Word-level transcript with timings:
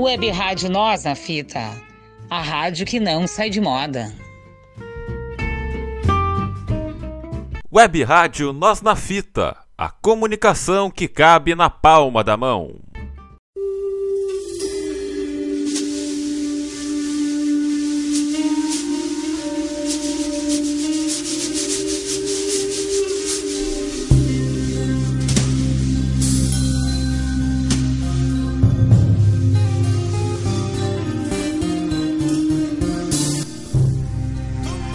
Web 0.00 0.30
Rádio 0.30 0.70
Nós 0.70 1.04
na 1.04 1.14
Fita, 1.14 1.60
a 2.30 2.40
rádio 2.40 2.86
que 2.86 2.98
não 2.98 3.26
sai 3.26 3.50
de 3.50 3.60
moda. 3.60 4.10
Web 7.70 8.02
Rádio 8.04 8.50
Nós 8.50 8.80
na 8.80 8.96
Fita, 8.96 9.54
a 9.76 9.90
comunicação 9.90 10.90
que 10.90 11.06
cabe 11.06 11.54
na 11.54 11.68
palma 11.68 12.24
da 12.24 12.34
mão. 12.34 12.80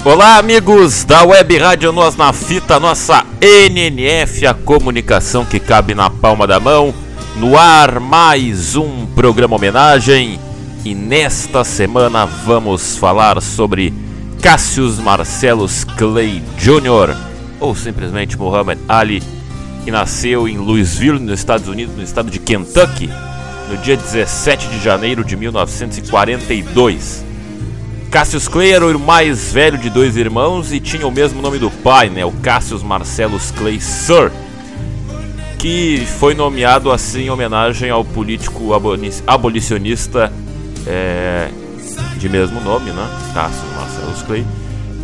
Olá, 0.05 0.37
amigos 0.37 1.03
da 1.03 1.23
Web 1.23 1.57
Rádio 1.57 1.91
Nós 1.91 2.15
na 2.15 2.31
Fita, 2.31 2.79
nossa 2.79 3.25
NNF, 3.41 4.45
a 4.45 4.53
comunicação 4.53 5.43
que 5.43 5.59
cabe 5.59 5.95
na 5.95 6.11
palma 6.11 6.45
da 6.45 6.59
mão. 6.59 6.93
No 7.35 7.57
ar, 7.57 7.99
mais 7.99 8.75
um 8.75 9.07
programa 9.07 9.55
homenagem. 9.55 10.39
E 10.85 10.93
nesta 10.93 11.63
semana 11.63 12.23
vamos 12.23 12.95
falar 12.95 13.41
sobre 13.41 13.91
Cassius 14.43 14.99
Marcellus 14.99 15.83
Clay 15.83 16.43
Jr., 16.55 17.17
ou 17.59 17.73
simplesmente 17.75 18.37
Muhammad 18.37 18.77
Ali, 18.87 19.23
que 19.83 19.89
nasceu 19.89 20.47
em 20.47 20.55
Louisville, 20.55 21.17
nos 21.17 21.39
Estados 21.39 21.67
Unidos, 21.67 21.95
no 21.95 22.03
estado 22.03 22.29
de 22.29 22.37
Kentucky, 22.37 23.09
no 23.71 23.77
dia 23.77 23.97
17 23.97 24.67
de 24.67 24.79
janeiro 24.83 25.23
de 25.23 25.35
1942. 25.35 27.25
Cassius 28.11 28.47
Clay 28.47 28.71
era 28.71 28.85
o 28.85 28.99
mais 28.99 29.51
velho 29.51 29.77
de 29.77 29.89
dois 29.89 30.15
irmãos 30.15 30.71
e 30.71 30.79
tinha 30.79 31.05
o 31.05 31.11
mesmo 31.11 31.41
nome 31.41 31.59
do 31.59 31.69
pai, 31.69 32.09
né, 32.09 32.23
o 32.23 32.31
Cassius 32.31 32.81
Marcellus 32.81 33.51
Clay 33.51 33.79
Sir, 33.81 34.31
que 35.57 36.05
foi 36.19 36.33
nomeado 36.33 36.91
assim 36.91 37.23
em 37.23 37.29
homenagem 37.29 37.89
ao 37.89 38.05
político 38.05 38.71
abolicionista 39.27 40.31
é, 40.87 41.49
de 42.17 42.29
mesmo 42.29 42.61
nome, 42.61 42.91
né, 42.91 43.07
Cassius 43.33 43.73
Marcellus 43.75 44.21
Clay, 44.21 44.45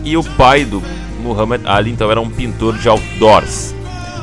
e 0.04 0.16
o 0.16 0.24
pai 0.24 0.66
do 0.66 0.82
Muhammad 1.22 1.62
Ali, 1.66 1.92
então 1.92 2.10
era 2.10 2.20
um 2.20 2.30
pintor 2.30 2.78
de 2.78 2.88
outdoors. 2.88 3.76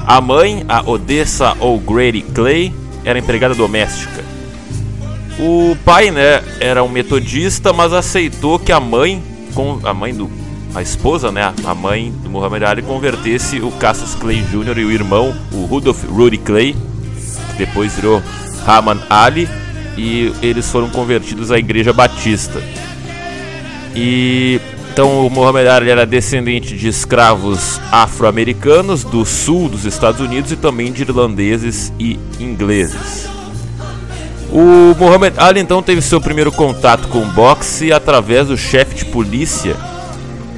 A 0.06 0.20
mãe, 0.20 0.64
a 0.68 0.88
Odessa 0.88 1.54
O'Grady 1.60 2.22
Clay, 2.22 2.72
era 3.04 3.18
empregada 3.18 3.54
doméstica. 3.54 4.24
O 5.38 5.76
pai, 5.84 6.10
né, 6.10 6.42
era 6.58 6.82
um 6.82 6.88
metodista, 6.88 7.72
mas 7.72 7.92
aceitou 7.92 8.58
que 8.58 8.72
a 8.72 8.80
mãe, 8.80 9.22
com 9.54 9.78
a 9.84 9.94
mãe 9.94 10.12
do 10.12 10.28
a 10.74 10.82
esposa, 10.82 11.32
né, 11.32 11.54
a 11.64 11.74
mãe 11.74 12.12
do 12.22 12.28
Muhammad 12.28 12.62
Ali 12.62 12.82
convertesse 12.82 13.60
o 13.60 13.70
Cassius 13.72 14.14
Clay 14.14 14.42
Jr. 14.42 14.78
e 14.78 14.84
o 14.84 14.92
irmão, 14.92 15.34
o 15.52 15.64
Rudolph 15.64 16.04
Rudy 16.04 16.38
Clay, 16.38 16.76
que 17.50 17.58
depois 17.58 17.94
virou 17.94 18.22
Rahman 18.66 19.00
Ali, 19.08 19.48
e 19.96 20.32
eles 20.42 20.70
foram 20.70 20.90
convertidos 20.90 21.50
à 21.50 21.58
Igreja 21.58 21.92
Batista. 21.92 22.62
E 23.94 24.60
então 24.92 25.26
o 25.26 25.30
Muhammad 25.30 25.66
Ali 25.68 25.90
era 25.90 26.04
descendente 26.04 26.76
de 26.76 26.88
escravos 26.88 27.80
afro-americanos 27.90 29.04
do 29.04 29.24
sul 29.24 29.68
dos 29.68 29.84
Estados 29.84 30.20
Unidos 30.20 30.52
e 30.52 30.56
também 30.56 30.92
de 30.92 31.02
irlandeses 31.02 31.92
e 31.98 32.18
ingleses. 32.38 33.37
O 34.50 34.94
Muhammad 34.98 35.34
Ali 35.36 35.60
então 35.60 35.82
teve 35.82 36.00
seu 36.00 36.20
primeiro 36.20 36.50
contato 36.50 37.08
com 37.08 37.18
o 37.18 37.26
boxe 37.26 37.92
através 37.92 38.48
do 38.48 38.56
chefe 38.56 38.94
de 38.94 39.04
polícia 39.04 39.76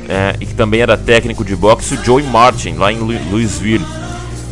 é, 0.08 0.36
e 0.40 0.46
que 0.46 0.54
também 0.54 0.80
era 0.80 0.96
técnico 0.96 1.44
de 1.44 1.54
boxe, 1.56 1.94
o 1.94 2.04
Joey 2.04 2.24
Martin, 2.24 2.74
lá 2.74 2.92
em 2.92 2.98
Louisville. 2.98 3.84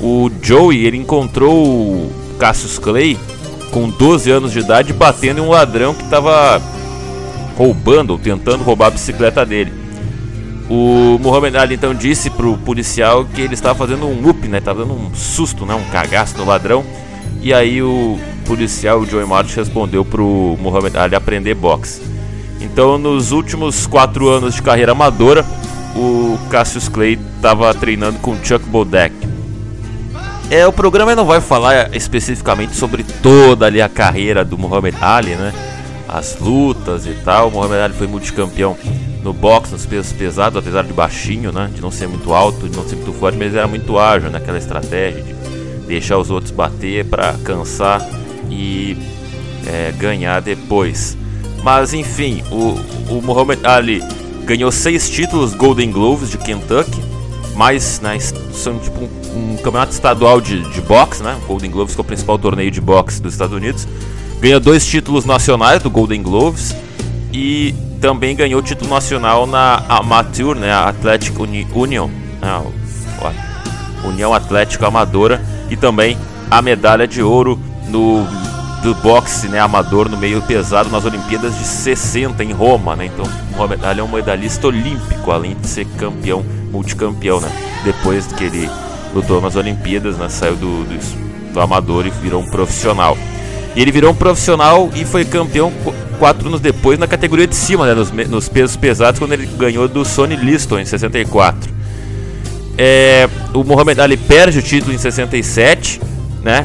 O 0.00 0.30
Joey 0.40 0.86
ele 0.86 0.96
encontrou 0.96 1.52
o 1.52 2.12
Cassius 2.38 2.78
Clay 2.78 3.18
com 3.72 3.88
12 3.88 4.30
anos 4.30 4.52
de 4.52 4.60
idade 4.60 4.92
batendo 4.92 5.40
em 5.40 5.42
um 5.42 5.50
ladrão 5.50 5.94
que 5.94 6.02
estava 6.02 6.60
roubando 7.56 8.10
ou 8.10 8.18
tentando 8.18 8.62
roubar 8.62 8.86
a 8.86 8.90
bicicleta 8.90 9.44
dele. 9.44 9.72
O 10.70 11.18
Muhammad 11.20 11.56
Ali 11.56 11.74
então 11.74 11.94
disse 11.94 12.30
pro 12.30 12.56
policial 12.58 13.24
que 13.24 13.40
ele 13.40 13.54
estava 13.54 13.74
fazendo 13.74 14.06
um 14.06 14.28
up, 14.28 14.46
né? 14.46 14.60
Tava 14.60 14.84
dando 14.84 14.94
um 14.94 15.14
susto, 15.14 15.64
né? 15.64 15.74
Um 15.74 15.90
cagaço 15.90 16.36
no 16.36 16.44
ladrão. 16.44 16.84
E 17.40 17.52
aí 17.54 17.82
o 17.82 18.18
policial, 18.48 19.00
o 19.00 19.06
Joey 19.06 19.26
Martin, 19.26 19.56
respondeu 19.56 20.04
pro 20.04 20.56
Muhammad 20.58 20.96
Ali 20.96 21.14
aprender 21.14 21.54
boxe. 21.54 22.00
Então, 22.60 22.96
nos 22.96 23.30
últimos 23.30 23.86
quatro 23.86 24.28
anos 24.28 24.54
de 24.54 24.62
carreira 24.62 24.92
amadora, 24.92 25.44
o 25.94 26.38
Cassius 26.50 26.88
Clay 26.88 27.18
estava 27.36 27.72
treinando 27.74 28.18
com 28.20 28.34
Chuck 28.42 28.64
Bodek. 28.66 29.14
É, 30.50 30.66
o 30.66 30.72
programa 30.72 31.14
não 31.14 31.26
vai 31.26 31.42
falar 31.42 31.94
especificamente 31.94 32.74
sobre 32.74 33.04
toda 33.22 33.66
ali 33.66 33.82
a 33.82 33.88
carreira 33.88 34.42
do 34.44 34.56
Muhammad 34.56 34.94
Ali, 34.98 35.34
né? 35.34 35.52
As 36.08 36.38
lutas 36.40 37.06
e 37.06 37.12
tal. 37.22 37.48
O 37.48 37.50
Muhammad 37.50 37.80
Ali 37.80 37.94
foi 37.94 38.06
multicampeão 38.06 38.74
no 39.22 39.34
boxe, 39.34 39.72
nos 39.72 39.84
pesos 39.84 40.12
pesados, 40.12 40.58
apesar 40.58 40.84
de 40.84 40.92
baixinho, 40.94 41.52
né? 41.52 41.70
De 41.74 41.82
não 41.82 41.90
ser 41.90 42.08
muito 42.08 42.32
alto, 42.32 42.66
de 42.66 42.74
não 42.74 42.88
ser 42.88 42.96
muito 42.96 43.12
forte, 43.12 43.36
mas 43.36 43.48
ele 43.48 43.58
era 43.58 43.68
muito 43.68 43.98
ágil 43.98 44.30
naquela 44.30 44.56
estratégia 44.56 45.22
de 45.22 45.34
deixar 45.86 46.16
os 46.16 46.30
outros 46.30 46.50
bater 46.50 47.04
para 47.04 47.34
cansar 47.44 48.00
e 48.50 48.96
é, 49.66 49.92
ganhar 49.92 50.40
depois. 50.40 51.16
Mas 51.62 51.92
enfim, 51.92 52.42
o, 52.50 52.78
o 53.12 53.22
Muhammad 53.22 53.64
Ali 53.64 54.02
ganhou 54.44 54.70
seis 54.72 55.10
títulos 55.10 55.54
Golden 55.54 55.90
Gloves 55.90 56.30
de 56.30 56.38
Kentucky, 56.38 57.02
mais 57.54 58.00
né, 58.00 58.18
são 58.52 58.78
tipo 58.78 59.00
um, 59.00 59.52
um 59.52 59.56
campeonato 59.56 59.92
estadual 59.92 60.40
de, 60.40 60.62
de 60.70 60.80
boxe, 60.80 61.22
né? 61.22 61.36
Golden 61.46 61.70
Gloves 61.70 61.94
que 61.94 62.00
é 62.00 62.02
o 62.02 62.04
principal 62.04 62.38
torneio 62.38 62.70
de 62.70 62.80
boxe 62.80 63.20
dos 63.20 63.34
Estados 63.34 63.54
Unidos. 63.56 63.86
Ganhou 64.40 64.60
dois 64.60 64.86
títulos 64.86 65.24
nacionais 65.24 65.82
do 65.82 65.90
Golden 65.90 66.22
Gloves 66.22 66.74
e 67.32 67.74
também 68.00 68.36
ganhou 68.36 68.62
título 68.62 68.88
nacional 68.88 69.46
na 69.46 69.82
Amateur, 69.88 70.54
né? 70.54 70.72
Athletic 70.72 71.38
Uni 71.38 71.66
Union, 71.74 72.08
né, 72.40 72.62
União 74.04 74.32
Atlética 74.32 74.86
Amadora 74.86 75.42
e 75.68 75.76
também 75.76 76.16
a 76.50 76.62
medalha 76.62 77.06
de 77.06 77.22
ouro 77.22 77.58
no 77.88 78.26
do 78.82 78.94
boxe 78.94 79.48
né, 79.48 79.58
amador 79.58 80.08
no 80.08 80.16
meio 80.16 80.40
pesado 80.42 80.88
nas 80.88 81.04
Olimpíadas 81.04 81.56
de 81.58 81.64
60 81.64 82.44
em 82.44 82.52
Roma, 82.52 82.94
né? 82.94 83.06
Então, 83.06 83.24
Muhammad 83.50 83.84
Ali 83.84 84.00
é 84.00 84.04
um 84.04 84.08
medalhista 84.08 84.66
olímpico, 84.68 85.30
além 85.30 85.56
de 85.56 85.66
ser 85.66 85.84
campeão, 85.96 86.44
multicampeão, 86.70 87.40
né? 87.40 87.50
Depois 87.84 88.26
que 88.26 88.44
ele 88.44 88.70
lutou 89.14 89.40
nas 89.40 89.56
Olimpíadas, 89.56 90.16
né, 90.16 90.28
saiu 90.28 90.54
do, 90.54 90.84
do, 90.84 91.52
do 91.52 91.60
amador 91.60 92.06
e 92.06 92.10
virou 92.10 92.42
um 92.42 92.46
profissional. 92.50 93.16
E 93.74 93.82
ele 93.82 93.90
virou 93.90 94.12
um 94.12 94.14
profissional 94.14 94.90
e 94.94 95.04
foi 95.04 95.24
campeão 95.24 95.72
quatro 96.18 96.48
anos 96.48 96.60
depois 96.60 96.98
na 96.98 97.06
categoria 97.06 97.46
de 97.46 97.54
cima, 97.56 97.86
né, 97.86 97.94
nos, 97.94 98.10
nos 98.10 98.48
pesos 98.48 98.76
pesados, 98.76 99.18
quando 99.18 99.32
ele 99.32 99.46
ganhou 99.46 99.88
do 99.88 100.04
Sonny 100.04 100.36
Liston 100.36 100.78
em 100.78 100.84
64. 100.84 101.78
É, 102.76 103.28
o 103.52 103.64
Muhammad 103.64 103.98
Ali 103.98 104.16
perde 104.16 104.60
o 104.60 104.62
título 104.62 104.94
em 104.94 104.98
67, 104.98 106.00
né? 106.42 106.64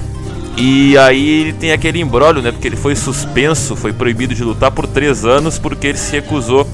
E 0.55 0.97
aí 0.97 1.41
ele 1.41 1.53
tem 1.53 1.71
aquele 1.71 1.99
embrólio, 1.99 2.41
né? 2.41 2.51
Porque 2.51 2.67
ele 2.67 2.75
foi 2.75 2.95
suspenso, 2.95 3.75
foi 3.75 3.91
proibido 3.91 4.35
de 4.35 4.43
lutar 4.43 4.71
por 4.71 4.85
três 4.85 5.25
anos 5.25 5.57
porque 5.57 5.87
ele 5.87 5.97
se 5.97 6.11
recusou 6.11 6.67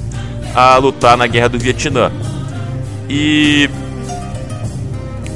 a 0.53 0.75
lutar 0.78 1.16
na 1.16 1.28
guerra 1.28 1.47
do 1.47 1.59
Vietnã. 1.59 2.12
E 3.09 3.69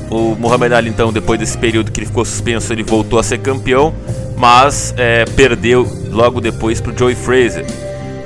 o 0.10 0.36
Muhammad 0.36 0.74
Ali, 0.74 0.90
então, 0.90 1.12
depois 1.12 1.40
desse 1.40 1.58
período 1.58 1.92
que 1.92 2.00
ele 2.00 2.08
ficou 2.08 2.26
suspenso, 2.26 2.72
ele 2.74 2.84
voltou 2.84 3.18
a 3.18 3.24
ser 3.24 3.40
campeão, 3.40 3.94
mas 4.38 4.94
é, 4.98 5.26
perdeu 5.26 5.90
logo 6.12 6.42
depois 6.42 6.82
para 6.82 6.92
o 6.92 6.98
Joey 6.98 7.16
Fraser. 7.16 7.66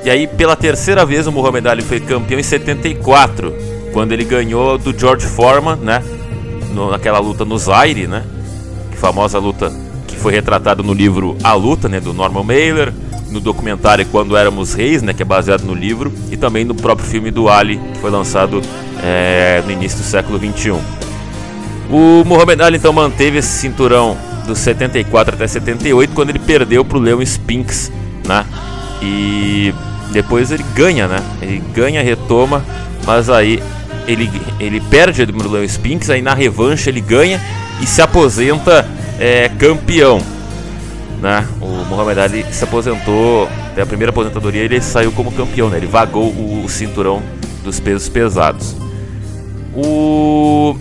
E 0.04 0.10
aí, 0.10 0.28
pela 0.28 0.56
terceira 0.56 1.06
vez, 1.06 1.28
o 1.28 1.32
Muhammad 1.32 1.66
Ali 1.68 1.82
foi 1.82 2.00
campeão 2.00 2.40
em 2.40 2.44
74, 2.44 3.54
quando 3.94 4.12
ele 4.12 4.24
ganhou 4.24 4.78
do 4.78 4.98
George 4.98 5.26
Foreman, 5.26 5.76
né? 5.78 6.04
No, 6.74 6.92
naquela 6.92 7.20
luta 7.20 7.46
no 7.46 7.58
Zaire, 7.58 8.08
né? 8.08 8.24
Que 8.92 8.98
famosa 8.98 9.40
luta 9.40 9.72
que 10.18 10.24
foi 10.24 10.34
retratado 10.34 10.84
no 10.84 10.94
livro 10.94 11.38
A 11.44 11.54
Luta, 11.54 11.88
né, 11.88 12.00
do 12.00 12.12
Norman 12.12 12.44
Mailer, 12.44 12.92
no 13.30 13.40
documentário 13.40 14.06
Quando 14.08 14.36
Éramos 14.36 14.74
Reis, 14.74 15.02
né, 15.02 15.14
que 15.14 15.22
é 15.22 15.26
baseado 15.26 15.64
no 15.64 15.74
livro, 15.74 16.12
e 16.32 16.36
também 16.36 16.66
no 16.66 16.74
próprio 16.74 17.08
filme 17.08 17.30
do 17.30 17.48
Ali, 17.48 17.78
que 17.94 18.00
foi 18.00 18.10
lançado 18.10 18.62
é, 19.04 19.62
no 19.64 19.72
início 19.72 20.00
do 20.00 20.04
século 20.04 20.40
21. 20.40 20.80
O 21.90 22.24
Muhammad 22.26 22.60
Ali 22.62 22.78
então 22.78 22.92
manteve 22.92 23.38
esse 23.38 23.60
cinturão 23.60 24.18
dos 24.46 24.58
74 24.60 25.36
até 25.36 25.48
78, 25.48 26.14
quando 26.14 26.32
ele 26.32 26.40
perdeu 26.40 26.84
para 26.84 26.98
o 26.98 27.02
Leon 27.02 27.22
Spinks, 27.22 27.92
né? 28.26 28.46
E 29.02 29.74
depois 30.12 30.52
ele 30.52 30.66
ganha, 30.74 31.08
né? 31.08 31.22
Ele 31.42 31.62
ganha, 31.74 32.02
retoma, 32.02 32.64
mas 33.06 33.30
aí 33.30 33.62
ele, 34.08 34.30
ele 34.60 34.82
perde 34.82 35.22
o 35.22 35.50
Leon 35.50 35.64
Spinks, 35.64 36.10
aí 36.10 36.22
na 36.22 36.34
revanche 36.34 36.90
ele 36.90 37.02
ganha 37.02 37.40
e 37.82 37.86
se 37.86 38.02
aposenta 38.02 38.86
é, 39.20 39.50
campeão. 39.50 40.22
né? 41.22 41.48
O 41.62 41.86
Muhammad 41.86 42.18
Ali 42.20 42.46
se 42.52 42.64
aposentou, 42.64 43.50
até 43.72 43.82
a 43.82 43.86
primeira 43.86 44.12
aposentadoria 44.12 44.62
ele 44.62 44.82
saiu 44.82 45.12
como 45.12 45.32
campeão, 45.32 45.70
né? 45.70 45.78
Ele 45.78 45.88
vagou 45.88 46.32
o, 46.32 46.64
o 46.64 46.70
cinturão 46.70 47.22
dos 47.64 47.80
pesos 47.80 48.08
pesados. 48.10 48.76
O 49.76 50.76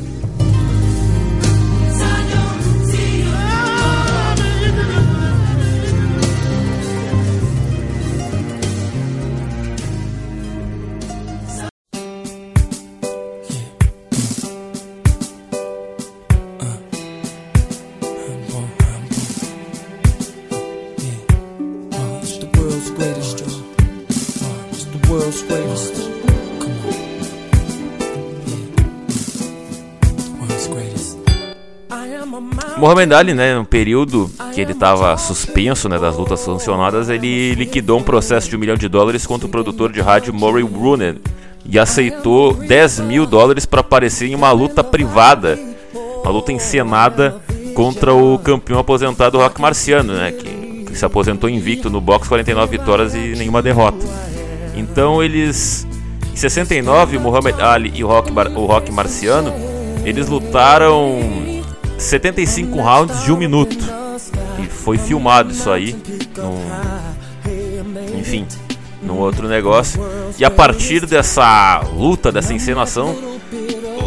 Muhammad 32.79 33.13
Ali, 33.13 33.33
né, 33.33 33.55
no 33.55 33.65
período 33.65 34.31
que 34.55 34.61
ele 34.61 34.73
estava 34.73 35.17
suspenso 35.17 35.89
né, 35.89 35.99
das 35.99 36.17
lutas 36.17 36.41
sancionadas, 36.41 37.09
ele 37.09 37.55
liquidou 37.55 37.99
um 37.99 38.03
processo 38.03 38.51
de 38.51 38.57
um 38.57 38.59
milhão 38.59 38.77
de 38.77 38.87
dólares 38.87 39.27
contra 39.27 39.47
o 39.47 39.51
produtor 39.51 39.91
de 39.91 40.01
rádio 40.01 40.35
Murray 40.35 40.63
Brunen 40.63 41.17
e 41.65 41.79
aceitou 41.79 42.53
10 42.53 43.01
mil 43.01 43.25
dólares 43.25 43.65
para 43.65 43.81
aparecer 43.81 44.29
em 44.29 44.35
uma 44.35 44.53
luta 44.53 44.85
privada, 44.85 45.59
uma 46.23 46.31
luta 46.31 46.53
encenada 46.53 47.41
contra 47.75 48.13
o 48.15 48.39
campeão 48.39 48.79
aposentado 48.79 49.39
Rock 49.39 49.61
Marciano, 49.61 50.13
né, 50.13 50.33
que, 50.33 50.85
que 50.85 50.99
se 50.99 51.05
aposentou 51.05 51.49
invicto 51.49 51.89
no 51.89 52.01
boxe, 52.01 52.29
49 52.29 52.79
vitórias 52.79 53.15
e 53.15 53.35
nenhuma 53.37 53.63
derrota. 53.63 54.05
Então 54.77 55.23
eles, 55.23 55.87
em 56.31 56.37
69, 56.37 57.19
Muhammad 57.19 57.59
Ali 57.59 57.91
e 57.95 58.05
o 58.05 58.07
Rock, 58.07 58.31
o 58.31 58.67
Rock 58.67 58.93
Marciano, 58.93 59.53
eles 60.07 60.29
lutaram 60.29 61.19
75 61.99 62.81
rounds 62.81 63.25
de 63.25 63.33
um 63.33 63.37
minuto. 63.37 63.77
E 64.63 64.67
foi 64.67 64.97
filmado 64.97 65.51
isso 65.51 65.69
aí. 65.69 65.97
Num, 66.37 68.17
enfim, 68.17 68.47
num 69.03 69.19
outro 69.19 69.49
negócio. 69.49 70.01
E 70.39 70.45
a 70.45 70.51
partir 70.51 71.05
dessa 71.07 71.81
luta, 71.93 72.31
dessa 72.31 72.55
encenação, 72.55 73.17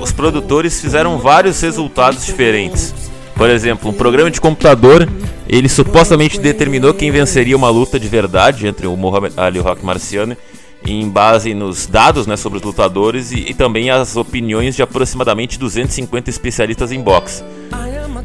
os 0.01 0.13
produtores 0.13 0.79
fizeram 0.79 1.17
vários 1.17 1.59
resultados 1.59 2.25
diferentes. 2.25 2.95
Por 3.35 3.49
exemplo, 3.49 3.89
um 3.89 3.93
programa 3.93 4.31
de 4.31 4.39
computador, 4.39 5.07
ele 5.49 5.67
supostamente 5.67 6.39
determinou 6.39 6.93
quem 6.93 7.11
venceria 7.11 7.57
uma 7.57 7.69
luta 7.69 7.99
de 7.99 8.07
verdade 8.07 8.65
entre 8.65 8.87
o 8.87 8.95
Muhammad 8.95 9.33
Ali 9.35 9.57
e 9.57 9.59
o 9.59 9.63
Rock 9.63 9.85
Marciano, 9.85 10.37
em 10.85 11.07
base 11.09 11.53
nos 11.53 11.85
dados 11.85 12.25
né, 12.25 12.37
sobre 12.37 12.57
os 12.57 12.63
lutadores 12.63 13.31
e, 13.31 13.49
e 13.49 13.53
também 13.53 13.89
as 13.89 14.15
opiniões 14.15 14.75
de 14.75 14.81
aproximadamente 14.81 15.59
250 15.59 16.29
especialistas 16.29 16.91
em 16.91 17.01
boxe. 17.01 17.43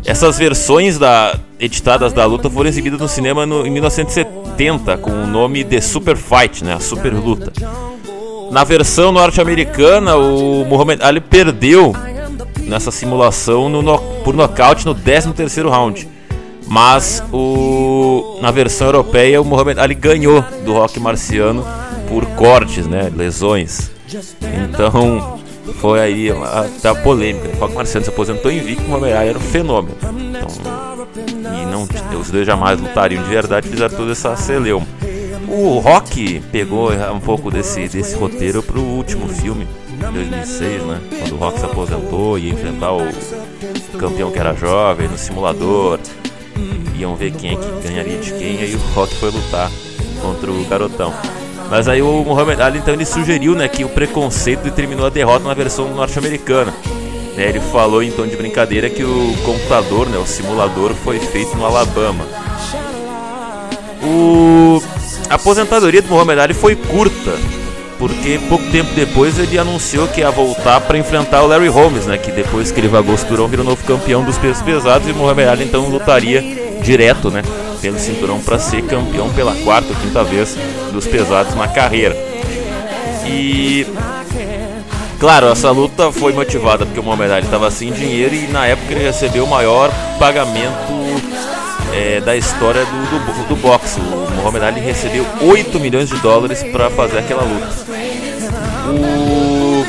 Essas 0.04 0.38
versões 0.38 0.98
da, 0.98 1.38
editadas 1.58 2.12
da 2.12 2.24
luta 2.26 2.50
foram 2.50 2.68
exibidas 2.68 3.00
no 3.00 3.08
cinema 3.08 3.46
no, 3.46 3.66
em 3.66 3.70
1970 3.70 4.98
com 4.98 5.10
o 5.10 5.26
nome 5.26 5.64
de 5.64 5.80
Super 5.80 6.16
Fight, 6.16 6.62
né, 6.62 6.74
a 6.74 6.80
Super 6.80 7.12
Luta. 7.14 7.52
Na 8.50 8.62
versão 8.62 9.10
norte-americana, 9.10 10.16
o 10.16 10.64
Muhammad 10.64 11.00
Ali 11.02 11.20
perdeu 11.20 11.94
nessa 12.60 12.90
simulação 12.90 13.68
no, 13.68 13.82
no, 13.82 13.98
por 14.22 14.34
nocaute 14.34 14.86
no 14.86 14.94
13º 14.94 15.68
round. 15.68 16.08
Mas 16.66 17.22
o, 17.32 18.38
na 18.40 18.50
versão 18.50 18.86
europeia, 18.88 19.40
o 19.40 19.44
Muhammad 19.44 19.78
Ali 19.78 19.94
ganhou 19.94 20.42
do 20.64 20.72
Rock 20.72 20.98
Marciano 21.00 21.64
por 22.08 22.26
cortes, 22.36 22.86
né, 22.86 23.10
lesões. 23.14 23.90
Então, 24.68 25.38
foi 25.80 26.00
aí 26.00 26.28
a 26.30 26.94
polêmica. 26.96 27.48
O 27.48 27.60
Rock 27.60 27.74
Marciano 27.74 28.04
se 28.04 28.10
aposentou 28.10 28.50
invicto, 28.50 28.84
o 28.90 28.96
Ali 28.96 29.28
era 29.28 29.38
um 29.38 29.40
fenômeno. 29.40 29.96
Então, 30.02 30.48
e 31.16 31.66
não, 31.66 31.88
os 32.18 32.30
dois 32.30 32.46
jamais 32.46 32.80
lutariam 32.80 33.22
de 33.22 33.28
verdade, 33.28 33.68
fizeram 33.68 33.96
toda 33.96 34.12
essa 34.12 34.36
celeuma. 34.36 34.86
O 35.48 35.78
Rock 35.78 36.40
pegou 36.50 36.90
um 36.92 37.20
pouco 37.20 37.50
desse, 37.50 37.88
desse 37.88 38.16
roteiro 38.16 38.62
pro 38.62 38.80
último 38.80 39.28
filme, 39.28 39.66
2006, 40.00 40.82
né? 40.84 41.00
Quando 41.20 41.32
o 41.32 41.36
Rock 41.36 41.60
se 41.60 41.64
aposentou 41.66 42.38
e 42.38 42.46
ia 42.46 42.52
enfrentar 42.52 42.92
o 42.92 43.06
campeão 43.98 44.30
que 44.30 44.38
era 44.38 44.54
jovem 44.54 45.08
no 45.08 45.18
simulador. 45.18 46.00
Iam 46.96 47.16
ver 47.16 47.32
quem 47.32 47.52
é 47.52 47.56
que 47.56 47.88
ganharia 47.88 48.18
de 48.18 48.32
quem, 48.32 48.54
e 48.56 48.62
aí 48.62 48.74
o 48.74 48.94
Rock 48.94 49.14
foi 49.16 49.30
lutar 49.30 49.70
contra 50.20 50.50
o 50.50 50.64
garotão. 50.64 51.12
Mas 51.70 51.88
aí 51.88 52.02
o 52.02 52.24
Muhammad 52.24 52.60
Ali 52.60 52.78
então 52.78 52.94
ele 52.94 53.04
sugeriu 53.04 53.54
né, 53.54 53.68
que 53.68 53.84
o 53.84 53.88
preconceito 53.88 54.60
determinou 54.60 55.06
a 55.06 55.10
derrota 55.10 55.46
na 55.46 55.54
versão 55.54 55.94
norte-americana. 55.94 56.72
Né, 57.36 57.48
ele 57.48 57.60
falou 57.60 58.04
tom 58.12 58.26
de 58.26 58.36
brincadeira 58.36 58.88
que 58.88 59.02
o 59.02 59.34
computador, 59.44 60.08
né, 60.08 60.18
o 60.18 60.26
simulador, 60.26 60.94
foi 60.94 61.18
feito 61.18 61.56
no 61.56 61.64
Alabama. 61.64 62.24
O... 64.02 64.82
A 65.28 65.34
aposentadoria 65.34 66.02
do 66.02 66.08
Muhammad 66.08 66.38
Ali 66.38 66.54
foi 66.54 66.76
curta, 66.76 67.32
porque 67.98 68.38
pouco 68.48 68.64
tempo 68.70 68.92
depois 68.94 69.38
ele 69.38 69.58
anunciou 69.58 70.06
que 70.06 70.20
ia 70.20 70.30
voltar 70.30 70.80
para 70.82 70.98
enfrentar 70.98 71.42
o 71.42 71.46
Larry 71.46 71.68
Holmes, 71.68 72.06
né, 72.06 72.18
que 72.18 72.30
depois 72.30 72.70
que 72.70 72.78
ele 72.78 72.88
vagou 72.88 73.14
o 73.14 73.18
cinturão 73.18 73.48
virou 73.48 73.64
novo 73.64 73.82
campeão 73.84 74.22
dos 74.22 74.36
pesos 74.36 74.62
pesados 74.62 75.08
e 75.08 75.12
Muhammad 75.12 75.48
Ali 75.48 75.64
então 75.64 75.88
lutaria 75.88 76.42
direto, 76.82 77.30
né, 77.30 77.42
pelo 77.84 77.98
cinturão 77.98 78.40
para 78.40 78.58
ser 78.58 78.80
campeão 78.84 79.28
pela 79.34 79.54
quarta 79.56 79.90
ou 79.90 79.94
quinta 79.96 80.24
vez 80.24 80.56
dos 80.90 81.06
pesados 81.06 81.54
na 81.54 81.68
carreira. 81.68 82.16
E 83.26 83.86
claro, 85.20 85.48
essa 85.48 85.70
luta 85.70 86.10
foi 86.10 86.32
motivada 86.32 86.86
porque 86.86 86.98
o 86.98 87.02
Muhammad 87.02 87.30
Ali 87.30 87.44
estava 87.44 87.70
sem 87.70 87.92
dinheiro 87.92 88.34
e 88.34 88.46
na 88.46 88.66
época 88.66 88.90
ele 88.90 89.04
recebeu 89.04 89.44
o 89.44 89.46
maior 89.46 89.92
pagamento 90.18 90.94
é, 91.92 92.22
da 92.22 92.34
história 92.34 92.86
do, 92.86 92.88
do, 92.88 93.48
do 93.48 93.56
boxe. 93.56 94.00
O 94.00 94.30
Muhammad 94.36 94.62
Ali 94.62 94.80
recebeu 94.80 95.26
8 95.42 95.78
milhões 95.78 96.08
de 96.08 96.16
dólares 96.20 96.62
para 96.62 96.88
fazer 96.88 97.18
aquela 97.18 97.42
luta. 97.42 97.68
O, 98.88 99.84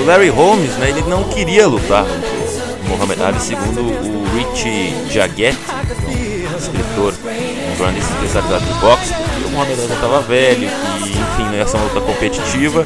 o, 0.00 0.06
Larry 0.06 0.28
Holmes, 0.28 0.72
né, 0.78 0.88
ele 0.88 1.02
não 1.02 1.22
queria 1.22 1.68
lutar 1.68 2.04
o 2.04 2.88
Muhammad 2.88 3.20
Ali, 3.20 3.38
segundo 3.38 3.80
o 3.80 4.24
Rich 4.36 4.92
Jaggett, 5.08 5.56
um 7.00 7.76
jornalista 7.76 8.12
especializado 8.14 8.64
em 8.64 8.80
boxe, 8.80 9.14
o 9.46 9.50
Muhammad 9.50 9.78
Ali 9.78 9.88
já 9.88 9.94
estava 9.94 10.20
velho, 10.20 10.68
e 11.04 11.10
enfim, 11.10 11.44
não 11.44 11.54
ia 11.54 11.66
ser 11.66 11.76
uma 11.76 11.86
luta 11.86 12.00
competitiva. 12.00 12.84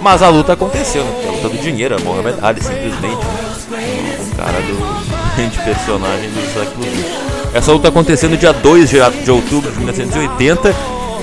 Mas 0.00 0.22
a 0.22 0.28
luta 0.28 0.54
aconteceu, 0.54 1.04
né? 1.04 1.28
a 1.28 1.32
luta 1.32 1.48
do 1.48 1.58
dinheiro, 1.58 1.96
a 1.96 1.98
Muhammad 2.00 2.36
Ali 2.42 2.62
simplesmente, 2.62 3.24
né? 3.70 4.18
um 4.20 4.36
cara 4.36 4.60
do 4.60 5.00
grande 5.36 5.58
personagem 5.58 6.30
do 6.30 6.40
XX. 6.40 7.30
Essa 7.52 7.72
luta 7.72 7.88
aconteceu 7.88 8.30
no 8.30 8.36
dia 8.36 8.52
2 8.52 8.90
de 8.90 9.30
outubro 9.30 9.70
de 9.70 9.78
1980 9.78 10.74